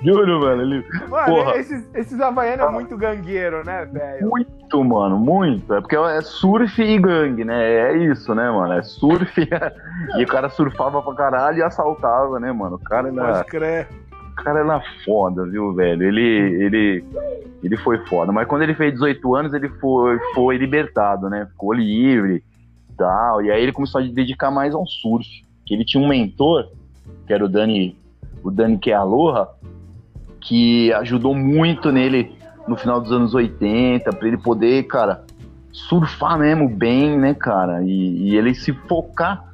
[0.03, 0.61] Juro, mano.
[0.61, 1.55] Ele, mano, porra.
[1.55, 4.29] esses, esses havaianos é muito gangueiro, né, velho?
[4.29, 5.73] Muito, mano, muito.
[5.73, 7.63] É porque é surf e gangue, né?
[7.63, 8.73] É isso, né, mano?
[8.73, 9.31] É surf
[10.17, 12.75] e o cara surfava pra caralho e assaltava, né, mano?
[12.75, 13.33] O cara era...
[13.33, 13.87] Pode crer
[14.35, 16.03] cara era foda, viu, velho?
[16.03, 17.05] Ele, ele,
[17.63, 18.31] ele foi foda.
[18.31, 21.47] Mas quando ele fez 18 anos, ele foi, foi libertado, né?
[21.51, 22.43] Ficou livre
[22.97, 23.41] tal.
[23.41, 25.27] E aí ele começou a se dedicar mais ao surf.
[25.65, 26.69] Que ele tinha um mentor,
[27.25, 27.97] que era o Dani,
[28.43, 29.47] o Dani Kealoha,
[30.41, 32.35] que ajudou muito nele
[32.67, 35.23] no final dos anos 80, para ele poder, cara,
[35.71, 37.83] surfar mesmo bem, né, cara?
[37.83, 39.53] E, e ele se focar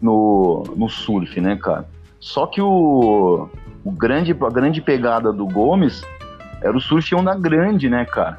[0.00, 1.86] no, no surf, né, cara?
[2.20, 3.48] Só que o,
[3.84, 6.02] o grande, a grande pegada do Gomes
[6.62, 8.38] era o surf onda grande, né, cara?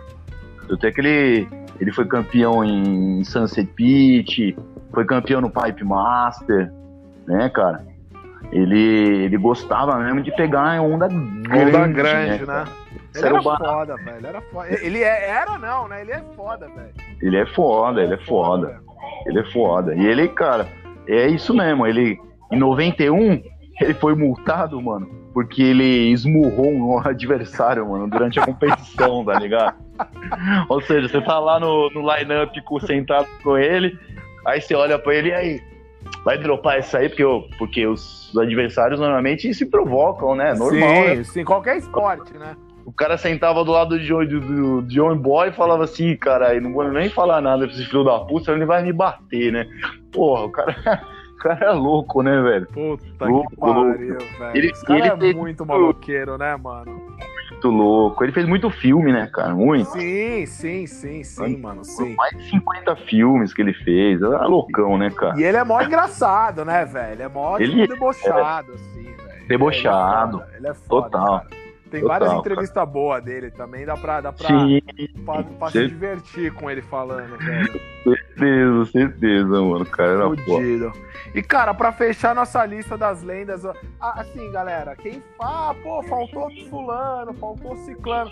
[0.72, 1.48] Até que ele,
[1.80, 4.58] ele foi campeão em Sunset Beach,
[4.92, 6.74] foi campeão no Pipe Master,
[7.28, 7.86] né, cara?
[8.52, 11.76] Ele, ele gostava mesmo de pegar onda grande.
[11.76, 12.54] Onda grande, né?
[12.54, 12.66] né?
[13.16, 14.18] Ele era, foda, velho.
[14.18, 14.68] Ele era foda.
[14.70, 16.02] Ele é, era não, né?
[16.02, 16.94] Ele é foda, velho.
[17.22, 18.80] Ele é foda, ele é foda.
[19.26, 19.96] Ele é foda.
[19.96, 20.68] E ele, cara,
[21.08, 21.88] é isso mesmo.
[21.88, 22.20] Ele,
[22.52, 23.42] em 91,
[23.82, 29.76] ele foi multado, mano, porque ele esmurrou um adversário, mano, durante a competição, tá ligado?
[30.70, 32.50] Ou seja, você tá lá no, no line-up
[32.88, 34.00] sentado com ele,
[34.48, 35.62] aí você olha pra ele e aí,
[36.24, 40.54] vai dropar isso aí, porque, eu, porque os adversários normalmente se provocam, né?
[40.54, 40.90] Normal.
[40.90, 41.24] Sim, né?
[41.26, 42.56] sim, qualquer esporte, né?
[42.86, 46.58] O cara sentava do lado de John, do, do John Boy e falava assim, cara,
[46.62, 49.68] não vou nem falar nada pra esse filho da puta, ele vai me bater, né?
[50.14, 50.76] Porra, o cara,
[51.38, 52.68] cara é louco, né, velho?
[52.68, 54.26] Puta Louco, que pariu, louco.
[54.40, 54.58] velho.
[54.58, 57.02] Ele- Esse ele é fez- muito maloqueiro, né, mano?
[57.52, 58.24] Muito louco.
[58.24, 59.54] Ele fez muito filme, né, cara?
[59.56, 59.86] Muito.
[59.92, 62.16] Sim, sim, sim, sim, mano, sim.
[62.16, 64.22] Mais de 50 filmes que ele fez.
[64.22, 65.40] Era loucão, né, cara?
[65.40, 67.22] E ele é mó engraçado, né, velho?
[67.24, 69.48] É mó Ele tipo, debochado, assim, velho.
[69.48, 70.38] Debochado.
[70.38, 71.40] Ele é foda, ele é foda, Total.
[71.42, 71.65] cara.
[71.96, 72.40] Tem Total, várias cara.
[72.42, 74.82] entrevistas boas dele também, dá pra, dá pra, Sim,
[75.24, 77.38] pra, pra se divertir com ele falando,
[78.04, 79.86] certeza, certeza, mano.
[79.86, 80.30] Cara era.
[80.30, 80.92] Fudido.
[81.34, 86.52] E, cara, pra fechar nossa lista das lendas, ó, assim, galera, quem fala, pô, faltou
[86.70, 88.32] fulano, faltou ciclano,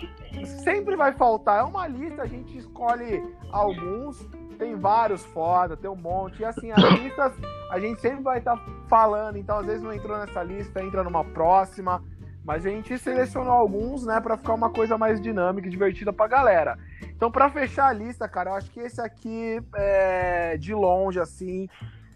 [0.62, 1.60] sempre vai faltar.
[1.60, 6.40] É uma lista, a gente escolhe alguns, tem vários foda, tem um monte.
[6.40, 7.32] E assim, as listas
[7.70, 8.56] a gente sempre vai estar
[8.88, 12.04] falando, então às vezes não entrou nessa lista, entra numa próxima.
[12.44, 16.26] Mas a gente selecionou alguns, né, pra ficar uma coisa mais dinâmica e divertida pra
[16.26, 16.78] galera.
[17.16, 21.68] Então, pra fechar a lista, cara, eu acho que esse aqui, é, de longe, assim,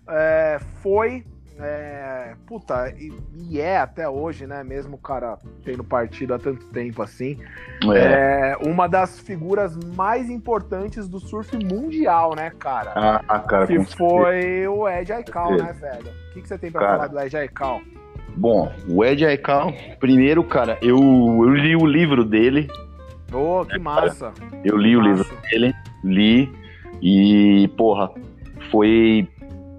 [0.06, 1.24] é, foi.
[1.58, 4.62] é, puta, e, e é até hoje, né?
[4.62, 7.40] Mesmo o cara tendo partido há tanto tempo assim.
[7.94, 8.50] É.
[8.52, 12.92] É uma das figuras mais importantes do surf mundial, né, cara?
[12.94, 15.72] Ah, ah, cara, que foi o Ed Aikau, certeza.
[15.72, 16.10] né, velho?
[16.10, 16.92] O que, que você tem pra Cara.
[16.92, 17.80] falar do Ed Aikau?
[18.38, 22.68] Bom, o Ed Aikau, primeiro, cara, eu, eu li o livro dele.
[23.32, 24.32] Ô, que massa.
[24.64, 25.48] Eu li o livro Massa.
[25.50, 25.74] dele,
[26.04, 26.48] li.
[27.02, 28.10] E, porra,
[28.70, 29.28] foi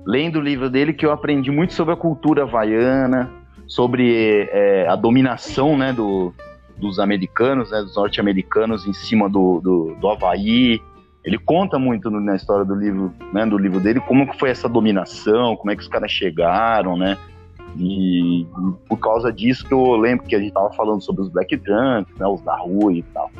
[0.05, 3.31] lendo o livro dele que eu aprendi muito sobre a cultura havaiana,
[3.65, 6.33] sobre é, a dominação, né, do,
[6.77, 10.81] dos americanos, né, dos norte-americanos em cima do, do, do Havaí.
[11.23, 14.67] Ele conta muito na história do livro, né, do livro dele, como que foi essa
[14.67, 17.17] dominação, como é que os caras chegaram, né,
[17.77, 18.45] e,
[18.87, 22.15] por causa disso que eu lembro que a gente tava falando sobre os Black Trunks,
[22.17, 23.31] né, os da rua e tal.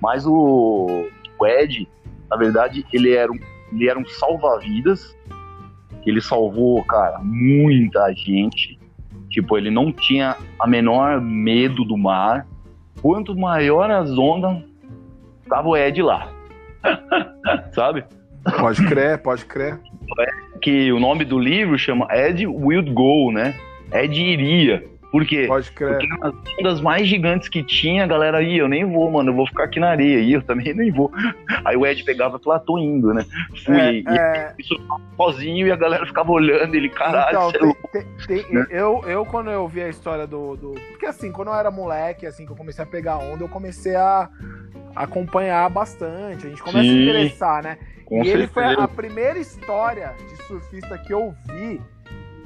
[0.00, 1.08] Mas o,
[1.38, 1.88] o Ed,
[2.30, 3.38] na verdade, ele era um,
[3.72, 5.16] ele era um salva-vidas.
[6.04, 8.78] Ele salvou, cara, muita gente.
[9.30, 12.46] Tipo, ele não tinha a menor medo do mar.
[13.00, 14.62] Quanto maior as ondas,
[15.48, 16.28] tava o Ed lá.
[17.72, 18.04] Sabe?
[18.58, 19.80] Pode crer, pode crer.
[20.60, 23.54] Que o nome do livro chama Ed Will Go, né?
[23.92, 24.84] Ed iria.
[25.10, 25.44] Por quê?
[25.46, 25.90] Pode crer.
[25.98, 29.34] Porque nas ondas mais gigantes que tinha, a galera ia, eu nem vou, mano, eu
[29.36, 30.20] vou ficar aqui na areia.
[30.20, 31.12] E eu também nem vou.
[31.66, 33.26] Aí o Ed pegava e falava, tô indo, né?
[33.62, 34.74] Fui É, e é, isso
[35.18, 37.52] sozinho e a galera ficava olhando ele, caralho, então, é
[37.92, 38.66] tem- tem- tem- né?
[38.70, 40.70] eu, eu, quando eu vi a história do, do.
[40.92, 43.94] Porque assim, quando eu era moleque, assim, que eu comecei a pegar onda, eu comecei
[43.94, 44.30] a
[44.94, 46.46] acompanhar bastante.
[46.46, 47.02] A gente começa a Sim.
[47.02, 47.78] interessar, né?
[48.10, 48.84] E ele foi certeza.
[48.84, 51.80] a primeira história de surfista que eu vi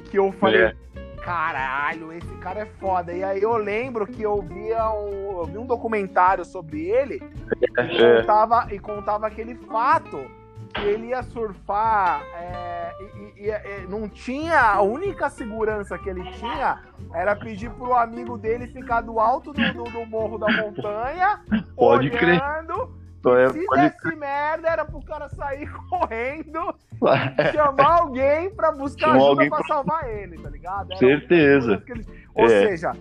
[0.09, 0.61] que eu falei.
[0.61, 0.73] É.
[1.21, 3.11] Caralho, esse cara é foda.
[3.11, 7.21] E aí eu lembro que eu via um, eu vi um documentário sobre ele
[7.61, 8.21] e É.
[8.21, 10.25] contava, e contava aquele fato
[10.73, 14.59] que ele ia surfar é, e, e- e- não tinha.
[14.59, 16.79] A única segurança que ele tinha
[17.13, 21.39] era pedir pro amigo dele ficar do alto do, do- do morro da montanha,
[21.75, 22.41] Pode crer.
[22.41, 22.95] olhando.
[23.19, 26.73] Então é- Se pode desse merda, era pro cara sair correndo,
[27.35, 27.53] crer.
[27.53, 30.91] chamar alguém pra buscar Chamar ajuda pra pra- salvar ele, tá ligado?
[30.91, 31.83] Era Certeza.
[31.87, 32.49] ele- Ou É.
[32.67, 32.93] seja,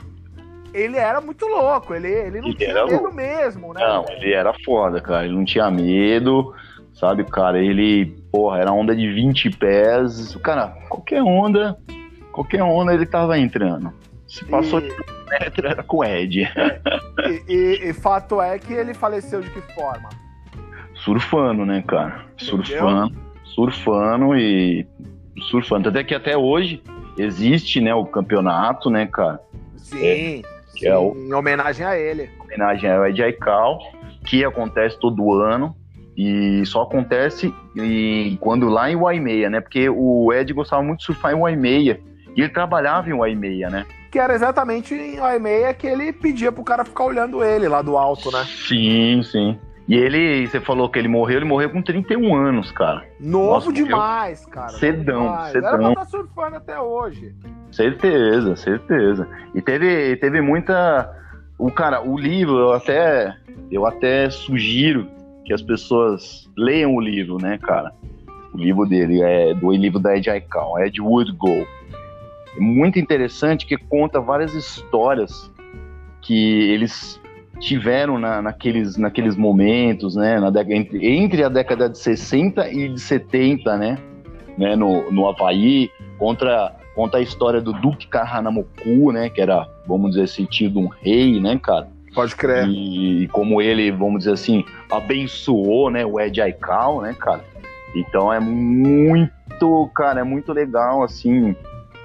[0.73, 3.15] ele era muito louco, ele, ele não Ele tinha medo louco.
[3.15, 3.81] mesmo, né?
[3.81, 5.25] Não, ele era foda, cara.
[5.27, 6.55] Ele não tinha medo,
[6.99, 7.59] sabe, cara?
[7.63, 10.35] Ele, porra, era onda de 20 pés.
[10.43, 11.77] Cara, qualquer onda,
[12.33, 13.93] qualquer onda ele tava entrando.
[14.27, 16.49] Se passou E- de um metro, era com o Ed.
[17.49, 20.09] E, e- e fato é que ele faleceu de que forma?
[20.95, 22.25] Surfando, né, cara?
[22.37, 24.87] Surfando, surfando e
[25.51, 25.89] surfando.
[25.89, 26.83] Até que até hoje
[27.19, 29.41] existe, né, o campeonato, né, cara?
[29.77, 30.43] Sim,
[30.73, 32.29] que sim, é o- em homenagem a ele.
[32.41, 33.79] homenagem ao Ed Aikau,
[34.27, 35.77] que acontece todo ano
[36.17, 39.61] e só acontece em- quando lá em Waimeia, né?
[39.61, 42.01] Porque o Ed gostava muito de surfar em Waimeia
[42.35, 43.85] e ele trabalhava em Waimeia, né?
[44.11, 47.83] Que era exatamente em e meia que ele pedia pro cara ficar olhando ele lá
[47.83, 48.45] do alto, né?
[48.45, 49.59] Sim, sim.
[49.89, 53.05] E ele, você falou que ele morreu, ele morreu com 31 anos, cara.
[53.21, 54.71] Novo Nossa, demais, cara.
[54.71, 55.53] Cedão, demais.
[55.53, 55.69] cedão.
[55.69, 57.35] Era pra estar surfando até hoje.
[57.71, 59.29] Certeza, certeza.
[59.55, 61.09] E teve, teve muita.
[61.59, 63.35] O cara, o livro, eu até,
[63.71, 65.07] eu até sugiro
[65.47, 67.93] que as pessoas leiam o livro, né, cara?
[68.53, 71.49] O livro dele é do livro da Ed Aikau, Ed Woodgo.
[72.57, 75.53] É muito interessante que conta várias histórias
[76.21, 77.21] que eles
[77.61, 83.01] tiveram na, naqueles, naqueles momentos, né, na entre, entre a década de 60 e de
[83.01, 83.99] 70, né,
[84.59, 90.11] né no, no Havaí, contra, conta a história do Duque Kahanamoku, né, que era, vamos
[90.11, 92.67] dizer assim, tido um rei, né, cara, Pode crer.
[92.67, 97.45] E, e, como ele, vamos dizer assim, abençoou, né, o Ed Aikau, né, cara.
[97.95, 101.55] Então é muito, cara, é muito legal, assim,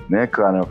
[0.10, 0.68] né, cara,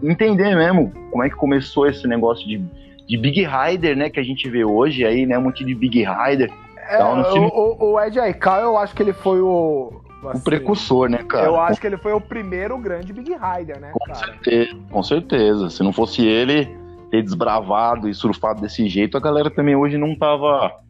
[0.00, 2.62] entender mesmo como é que começou esse negócio de,
[3.04, 6.04] de Big Rider, né, que a gente vê hoje aí, né, um monte de Big
[6.04, 6.52] Rider.
[6.88, 10.00] É, o, o, Ed Aikau, eu acho que ele foi o...
[10.28, 11.46] Assim, o precursor, né, cara?
[11.46, 14.18] Eu acho que ele foi o primeiro grande Big Rider, né, com cara?
[14.18, 15.70] Certeza, com certeza.
[15.70, 16.83] Se não fosse ele,
[17.14, 20.80] ter desbravado e surfado desse jeito, a galera também hoje não tava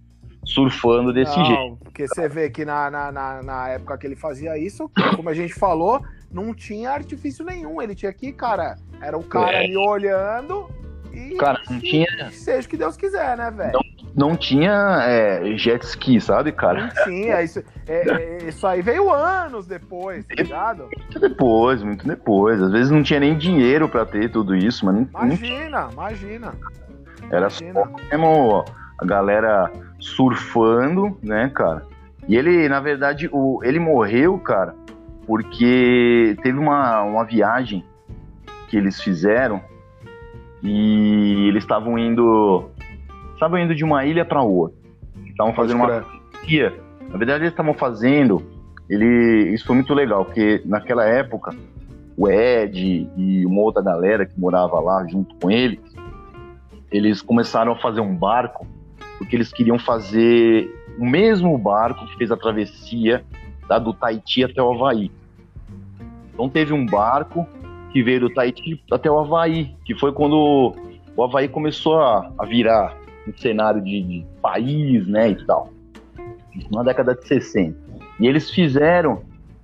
[0.43, 1.77] surfando desse não, jeito.
[1.85, 5.53] Porque você vê que na, na, na, época que ele fazia isso, como a gente
[5.53, 6.01] falou,
[6.33, 7.81] não tinha artifício nenhum.
[7.81, 9.65] Ele tinha que, cara, era o cara é.
[9.65, 10.67] ali olhando
[11.15, 11.37] e.
[11.37, 12.07] Cara, não tinha.
[12.31, 13.79] Seja o que Deus quiser, né, velho?
[14.17, 16.83] não tinha é, jet ski, sabe, cara?
[16.83, 17.43] Não tinha.
[17.43, 20.89] Isso, é, é, isso aí veio anos depois, tá ligado?
[20.97, 22.63] Muito depois, muito depois.
[22.63, 26.55] Às vezes não tinha nem dinheiro pra ter tudo isso, mas não, Imagina, não imagina.
[27.31, 27.73] Era imagina.
[27.73, 28.65] só mesmo
[28.99, 31.83] a galera surfando, né, cara?
[32.29, 34.75] E ele, na verdade, o, ele morreu, cara,
[35.27, 37.85] porque teve uma, uma viagem
[38.69, 39.61] que eles fizeram
[40.65, 42.71] e eles estavam indo
[43.35, 44.77] estavam indo de uma ilha para outra.
[45.27, 46.05] Estavam fazendo uma
[46.45, 46.73] guia.
[47.11, 48.43] Na verdade, eles estavam fazendo.
[48.89, 51.55] Ele, isso foi muito legal, porque naquela época
[52.17, 55.81] o Ed e uma outra galera que morava lá junto com ele,
[56.91, 58.67] eles começaram a fazer um barco
[59.19, 63.25] porque eles queriam fazer o mesmo barco que fez a travessia
[63.69, 65.11] da do Tahiti até o Havaí.
[66.33, 67.47] Então teve um barco
[67.95, 70.75] que veio do Tahiti até o Havaí, que foi quando
[71.17, 75.71] o Havaí começou a, a virar um cenário de, de país, né, e tal.
[76.73, 77.79] Na década de 60.
[78.19, 79.23] E eles fizeram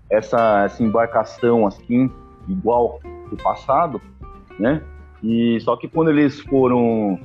[0.08, 2.08] essa, essa embarcação assim,
[2.48, 4.00] igual do passado,
[4.60, 4.80] né?
[5.24, 7.18] E só que quando eles foram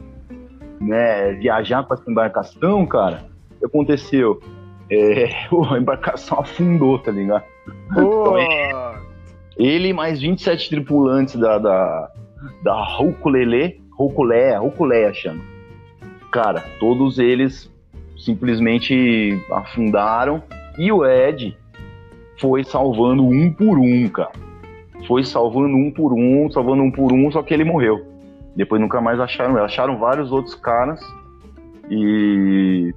[0.82, 4.42] né, viajar com essa embarcação, cara, o que aconteceu?
[4.90, 5.30] É,
[5.72, 7.44] a embarcação afundou, tá ligado?
[7.92, 8.74] Então, ele,
[9.58, 12.12] ele mais 27 tripulantes da, da,
[12.64, 15.56] da Rouculele, Rouculé, Rouculé chama
[16.36, 17.72] cara, todos eles
[18.18, 20.44] simplesmente afundaram
[20.78, 21.58] e o Ed
[22.42, 24.34] foi salvando um por um, cara.
[25.08, 28.06] Foi salvando um por um, salvando um por um, só que ele morreu.
[28.54, 29.64] Depois nunca mais acharam.
[29.64, 31.00] Acharam vários outros caras
[31.90, 32.94] e,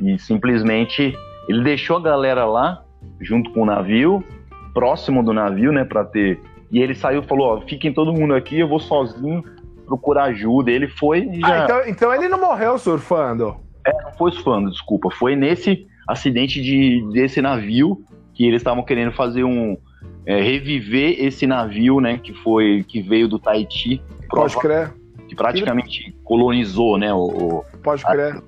[0.00, 1.16] e simplesmente
[1.48, 2.82] ele deixou a galera lá,
[3.20, 4.24] junto com o navio,
[4.72, 6.40] próximo do navio, né, pra ter.
[6.70, 9.44] E ele saiu e falou: Ó, fiquem todo mundo aqui, eu vou sozinho
[9.86, 10.70] procurar ajuda.
[10.70, 11.60] Ele foi e ah, já.
[11.60, 13.56] Ah, então, então, ele não morreu surfando?
[13.86, 15.10] É, não foi surfando, desculpa.
[15.10, 18.02] Foi nesse acidente de, desse navio
[18.34, 19.76] que eles estavam querendo fazer um.
[20.24, 22.18] É, reviver esse navio, né?
[22.18, 22.84] Que foi.
[22.86, 24.02] que veio do Tahiti.
[24.28, 24.92] Pode crer.
[25.28, 27.12] Que praticamente colonizou, né?
[27.12, 28.36] O, Pode crer.
[28.36, 28.42] A...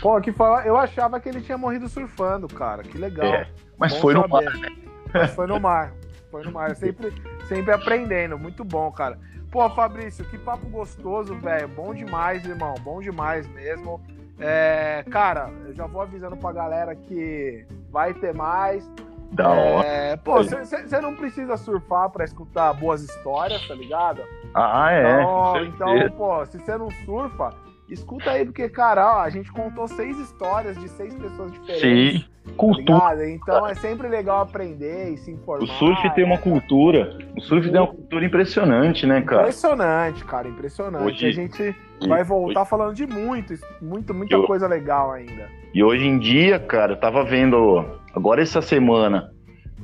[0.00, 2.82] Pô, que fala, eu achava que ele tinha morrido surfando, cara.
[2.82, 3.26] Que legal.
[3.26, 3.48] É,
[3.78, 4.42] mas bom foi no mar.
[4.42, 4.68] Né?
[5.12, 5.92] Mas foi no mar.
[6.30, 6.74] Foi no mar.
[6.76, 7.12] Sempre,
[7.48, 8.38] sempre aprendendo.
[8.38, 9.18] Muito bom, cara.
[9.50, 11.68] Pô, Fabrício, que papo gostoso, velho.
[11.68, 12.74] Bom demais, irmão.
[12.80, 14.00] Bom demais mesmo.
[14.38, 18.88] É, cara, eu já vou avisando pra galera que vai ter mais.
[19.32, 20.16] Da é, hora.
[20.18, 24.22] Pô, você não precisa surfar pra escutar boas histórias, tá ligado?
[24.54, 25.22] Ah, é.
[25.22, 27.54] Então, então pô, se você não surfa,
[27.88, 32.20] Escuta aí, porque, cara, ó, a gente contou seis histórias de seis pessoas diferentes.
[32.20, 33.16] Sim, tá cultura.
[33.16, 35.64] Tá então é sempre legal aprender e se informar.
[35.64, 37.16] O surf tem uma cultura.
[37.36, 39.42] O surf tem uma cultura impressionante, né, cara?
[39.42, 41.04] Impressionante, cara, impressionante.
[41.04, 41.76] Hoje, a gente
[42.08, 45.48] vai voltar hoje, falando de muito, muito, muita eu, coisa legal ainda.
[45.72, 49.30] E hoje em dia, cara, eu tava vendo agora essa semana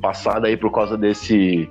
[0.01, 1.71] passada aí por causa desse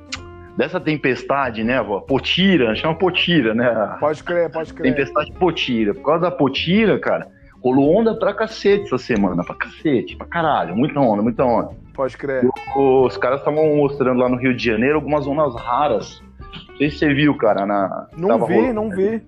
[0.57, 2.01] dessa tempestade, né, avó?
[2.01, 3.97] Potira, chama Potira, né?
[3.99, 4.93] Pode crer, pode crer.
[4.93, 5.93] Tempestade Potira.
[5.93, 7.27] Por causa da Potira, cara,
[7.63, 10.75] rolou onda pra cacete essa semana, pra cacete, pra caralho.
[10.75, 11.69] Muita onda, muita onda.
[11.93, 12.47] Pode crer.
[12.75, 16.21] Os caras estavam mostrando lá no Rio de Janeiro algumas zonas raras.
[16.69, 17.65] Não sei se você viu, cara.
[17.65, 18.07] Na...
[18.17, 19.21] Não vi, rolando, não vi.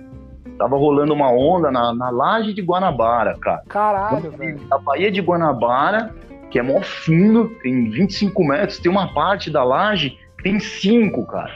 [0.58, 3.64] Tava rolando uma onda na, na laje de Guanabara, cara.
[3.68, 4.60] Caralho, velho.
[4.70, 6.14] Na Baía de Guanabara,
[6.50, 11.52] que é mó fundo, tem 25 metros, tem uma parte da laje tem cinco, cara.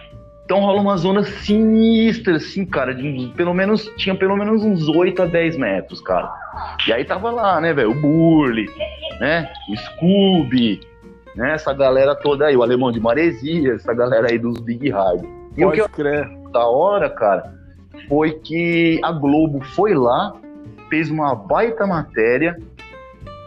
[0.45, 5.23] Então rola umas zonas sinistras, assim, cara, de pelo menos, tinha pelo menos uns 8
[5.23, 6.33] a 10 metros, cara.
[6.87, 8.65] E aí tava lá, né, velho, o Burley,
[9.19, 10.79] né, o Scooby,
[11.35, 15.21] né, essa galera toda aí, o Alemão de Maresia, essa galera aí dos Big Hard.
[15.57, 16.29] E o que Pode crer.
[16.53, 17.53] da hora, cara,
[18.07, 20.33] foi que a Globo foi lá,
[20.89, 22.57] fez uma baita matéria,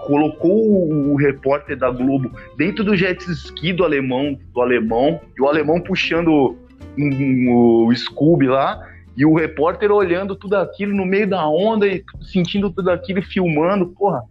[0.07, 5.47] colocou o, repórter da Globo dentro do jet ski do alemão, do alemão, e o
[5.47, 6.57] alemão puxando
[6.99, 8.81] um- o Scooby lá,
[9.17, 13.23] e o repórter olhando tudo aquilo no meio da onda e sentindo tudo aquilo e
[13.23, 14.23] filmando, porra.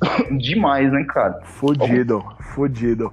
[0.38, 1.40] Demais, né, cara?
[1.44, 3.10] Fudido, fudido.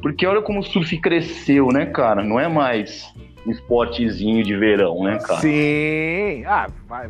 [0.00, 2.22] Porque olha como o surf cresceu, né, cara?
[2.22, 3.12] Não é mais
[3.46, 5.40] um esportezinho de verão, né, cara?
[5.40, 6.44] Sim.
[6.46, 7.08] Ah, vai,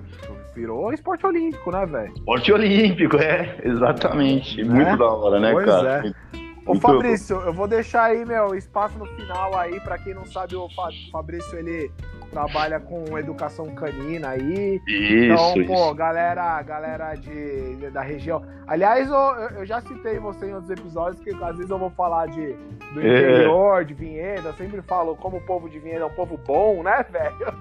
[0.54, 2.12] virou esporte olímpico, né, velho?
[2.14, 4.62] Esporte olímpico, é, exatamente.
[4.64, 4.74] Né?
[4.74, 6.06] Muito da hora, né, Pois cara?
[6.06, 6.38] é.
[6.66, 10.26] Ô Muito- Fabrício, eu vou deixar aí, meu, espaço no final aí, pra quem não
[10.26, 11.90] sabe, o Fa- Fabrício, ele
[12.30, 14.78] trabalha com educação canina aí.
[14.86, 15.94] Então, Isso, pô, isso.
[15.94, 18.42] galera, galera de, da região.
[18.66, 19.16] Aliás, eu,
[19.60, 22.52] eu já citei você em outros episódios, que às vezes eu vou falar de,
[22.92, 23.18] do É.
[23.18, 24.48] interior, de Vinhedo.
[24.48, 27.54] Eu sempre falo como o povo de Vinhedo é um povo bom, né, velho?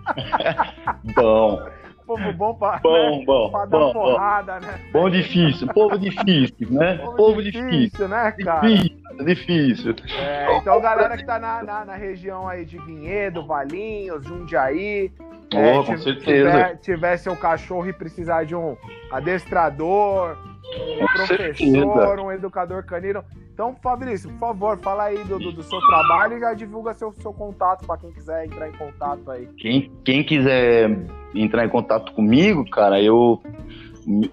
[1.15, 1.65] Bom,
[2.07, 4.11] Povo bom pra, bom, né, bom, pra dar bom, bom.
[4.13, 4.79] porrada, né?
[4.93, 6.95] Bom difícil, povo difícil, né?
[7.17, 8.07] Povo difícil.
[8.07, 8.61] né, cara?
[8.67, 9.95] Difícil, difícil.
[10.17, 15.11] É, então, galera que tá na, na, na região aí de Vinhedo, Valinhos, Jundiaí,
[15.53, 16.49] é, Oh, com ti- certeza.
[16.49, 18.77] Tiver, tiver seu cachorro e precisar de um
[19.11, 22.21] adestrador, um Com professor, certeza.
[22.21, 23.23] um educador canino.
[23.57, 27.11] Então, Fabrício, por favor, fala aí do, do, do seu trabalho e já divulga seu,
[27.13, 29.49] seu contato para quem quiser entrar em contato aí.
[29.57, 30.95] Quem, quem quiser
[31.33, 33.41] entrar em contato comigo, cara, eu,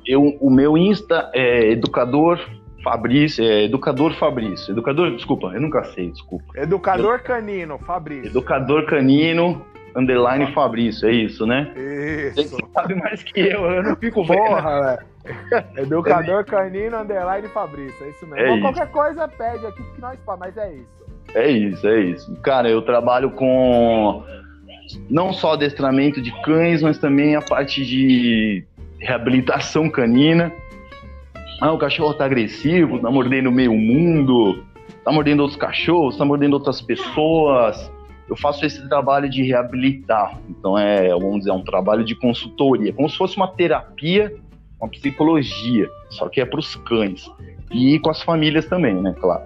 [0.07, 2.39] eu o meu Insta é educador
[2.83, 4.72] Fabrício, é educador Fabrício.
[4.72, 6.45] Educador, desculpa, eu nunca sei, desculpa.
[6.55, 8.27] Educador canino, Fabrício.
[8.27, 9.64] Educador canino
[9.97, 11.72] underline Fabrício, é isso, né?
[11.76, 12.57] Isso.
[12.57, 14.26] Você sabe mais que eu, eu não fico.
[14.26, 15.66] Porra, velho.
[15.76, 18.05] Educador canino, underline Fabrício.
[18.05, 18.40] É isso mesmo.
[18.40, 18.62] É Ou isso.
[18.62, 21.05] qualquer coisa pede aqui que nós faz, mas é isso.
[21.34, 22.36] É isso, é isso.
[22.42, 24.22] Cara, eu trabalho com
[25.09, 28.64] não só adestramento de cães, mas também a parte de
[28.99, 30.53] reabilitação canina.
[31.61, 34.64] Ah, o cachorro tá agressivo, tá mordendo meio mundo,
[35.05, 37.90] tá mordendo outros cachorros, tá mordendo outras pessoas.
[38.29, 40.39] Eu faço esse trabalho de reabilitar.
[40.49, 44.35] Então é, vamos dizer, um trabalho de consultoria, como se fosse uma terapia,
[44.81, 47.31] uma psicologia, só que é para os cães.
[47.70, 49.43] E com as famílias também, né, claro.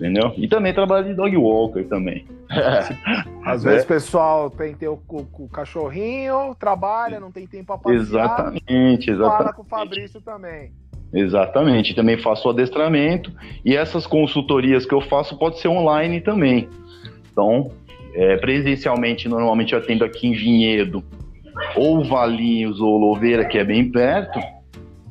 [0.00, 0.32] Entendeu?
[0.36, 2.24] E também trabalho de dog walker também.
[3.44, 3.68] Às É.
[3.70, 8.00] vezes o pessoal tem ter o, o- o cachorrinho, trabalha, não tem tempo pra passear.
[8.00, 9.54] Exatamente, Fala exatamente.
[9.56, 10.72] com o Fabrício também.
[11.12, 11.94] Exatamente.
[11.94, 13.30] Também faço o adestramento
[13.64, 16.68] e essas consultorias que eu faço pode ser online também.
[17.30, 17.70] Então,
[18.14, 21.02] é, presencialmente, normalmente eu atendo aqui em Vinhedo,
[21.76, 24.38] ou Valinhos ou Louveira, que é bem perto.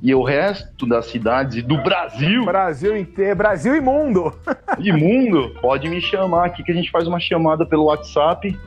[0.03, 4.33] E o resto das cidades e do Brasil Brasil inteiro, Brasil e mundo.
[4.79, 8.57] e mundo, pode me chamar aqui que a gente faz uma chamada pelo WhatsApp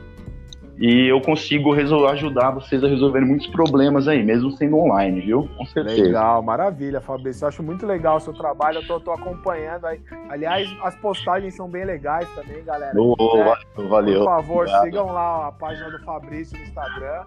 [0.77, 1.73] e eu consigo
[2.09, 5.49] ajudar vocês a resolverem muitos problemas aí, mesmo sendo online, viu?
[5.57, 6.01] Com certeza.
[6.03, 7.43] Legal, maravilha, Fabrício.
[7.45, 10.01] Eu acho muito legal o seu trabalho, eu tô, tô acompanhando aí.
[10.29, 12.93] Aliás, as postagens são bem legais também, galera.
[12.99, 13.81] Ô, É.
[13.87, 14.19] valeu.
[14.19, 14.83] Por favor, Obrigado.
[14.83, 17.23] sigam lá a página do Fabrício no Instagram.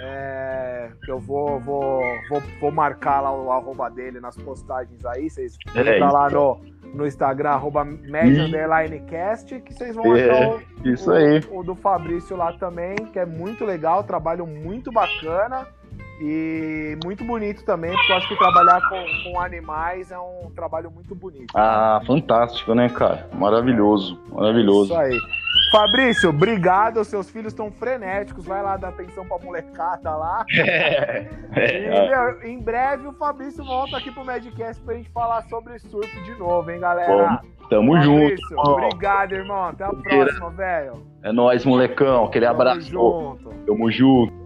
[0.00, 2.00] É, que eu vou, vou,
[2.30, 5.28] vou, vou marcar lá o arroba dele nas postagens aí.
[5.28, 6.60] Vocês É entram lá no,
[6.92, 7.84] no Instagram, arroba
[9.00, 11.40] cast, que vocês vão É, achar o, Isso o- aí.
[11.50, 15.66] o do Fabrício lá também, que é muito legal, trabalho muito bacana
[16.24, 20.90] e muito bonito também, porque eu acho que trabalhar com, com animais é um trabalho
[20.90, 21.52] muito bonito.
[21.54, 23.28] Ah, fantástico, né, cara?
[23.34, 24.92] Maravilhoso, maravilhoso.
[24.92, 25.18] Isso aí.
[25.72, 27.02] Fabrício, obrigado.
[27.04, 28.44] Seus filhos estão frenéticos.
[28.44, 30.44] Vai lá dar atenção pra molecada lá.
[31.54, 35.42] É, E, é, meu, em breve o Fabrício volta aqui pro Madcast pra gente falar
[35.50, 37.42] sobre surf de novo, hein, galera?
[37.68, 38.20] tamo junto.
[38.20, 38.72] Fabrício, irmão.
[38.72, 39.64] obrigado, irmão.
[39.64, 41.06] Até a próxima, velho.
[41.22, 42.24] É nóis, molecão.
[42.24, 42.80] Aquele Tamo abraço.
[42.82, 43.50] junto.
[43.66, 44.41] Tamo junto.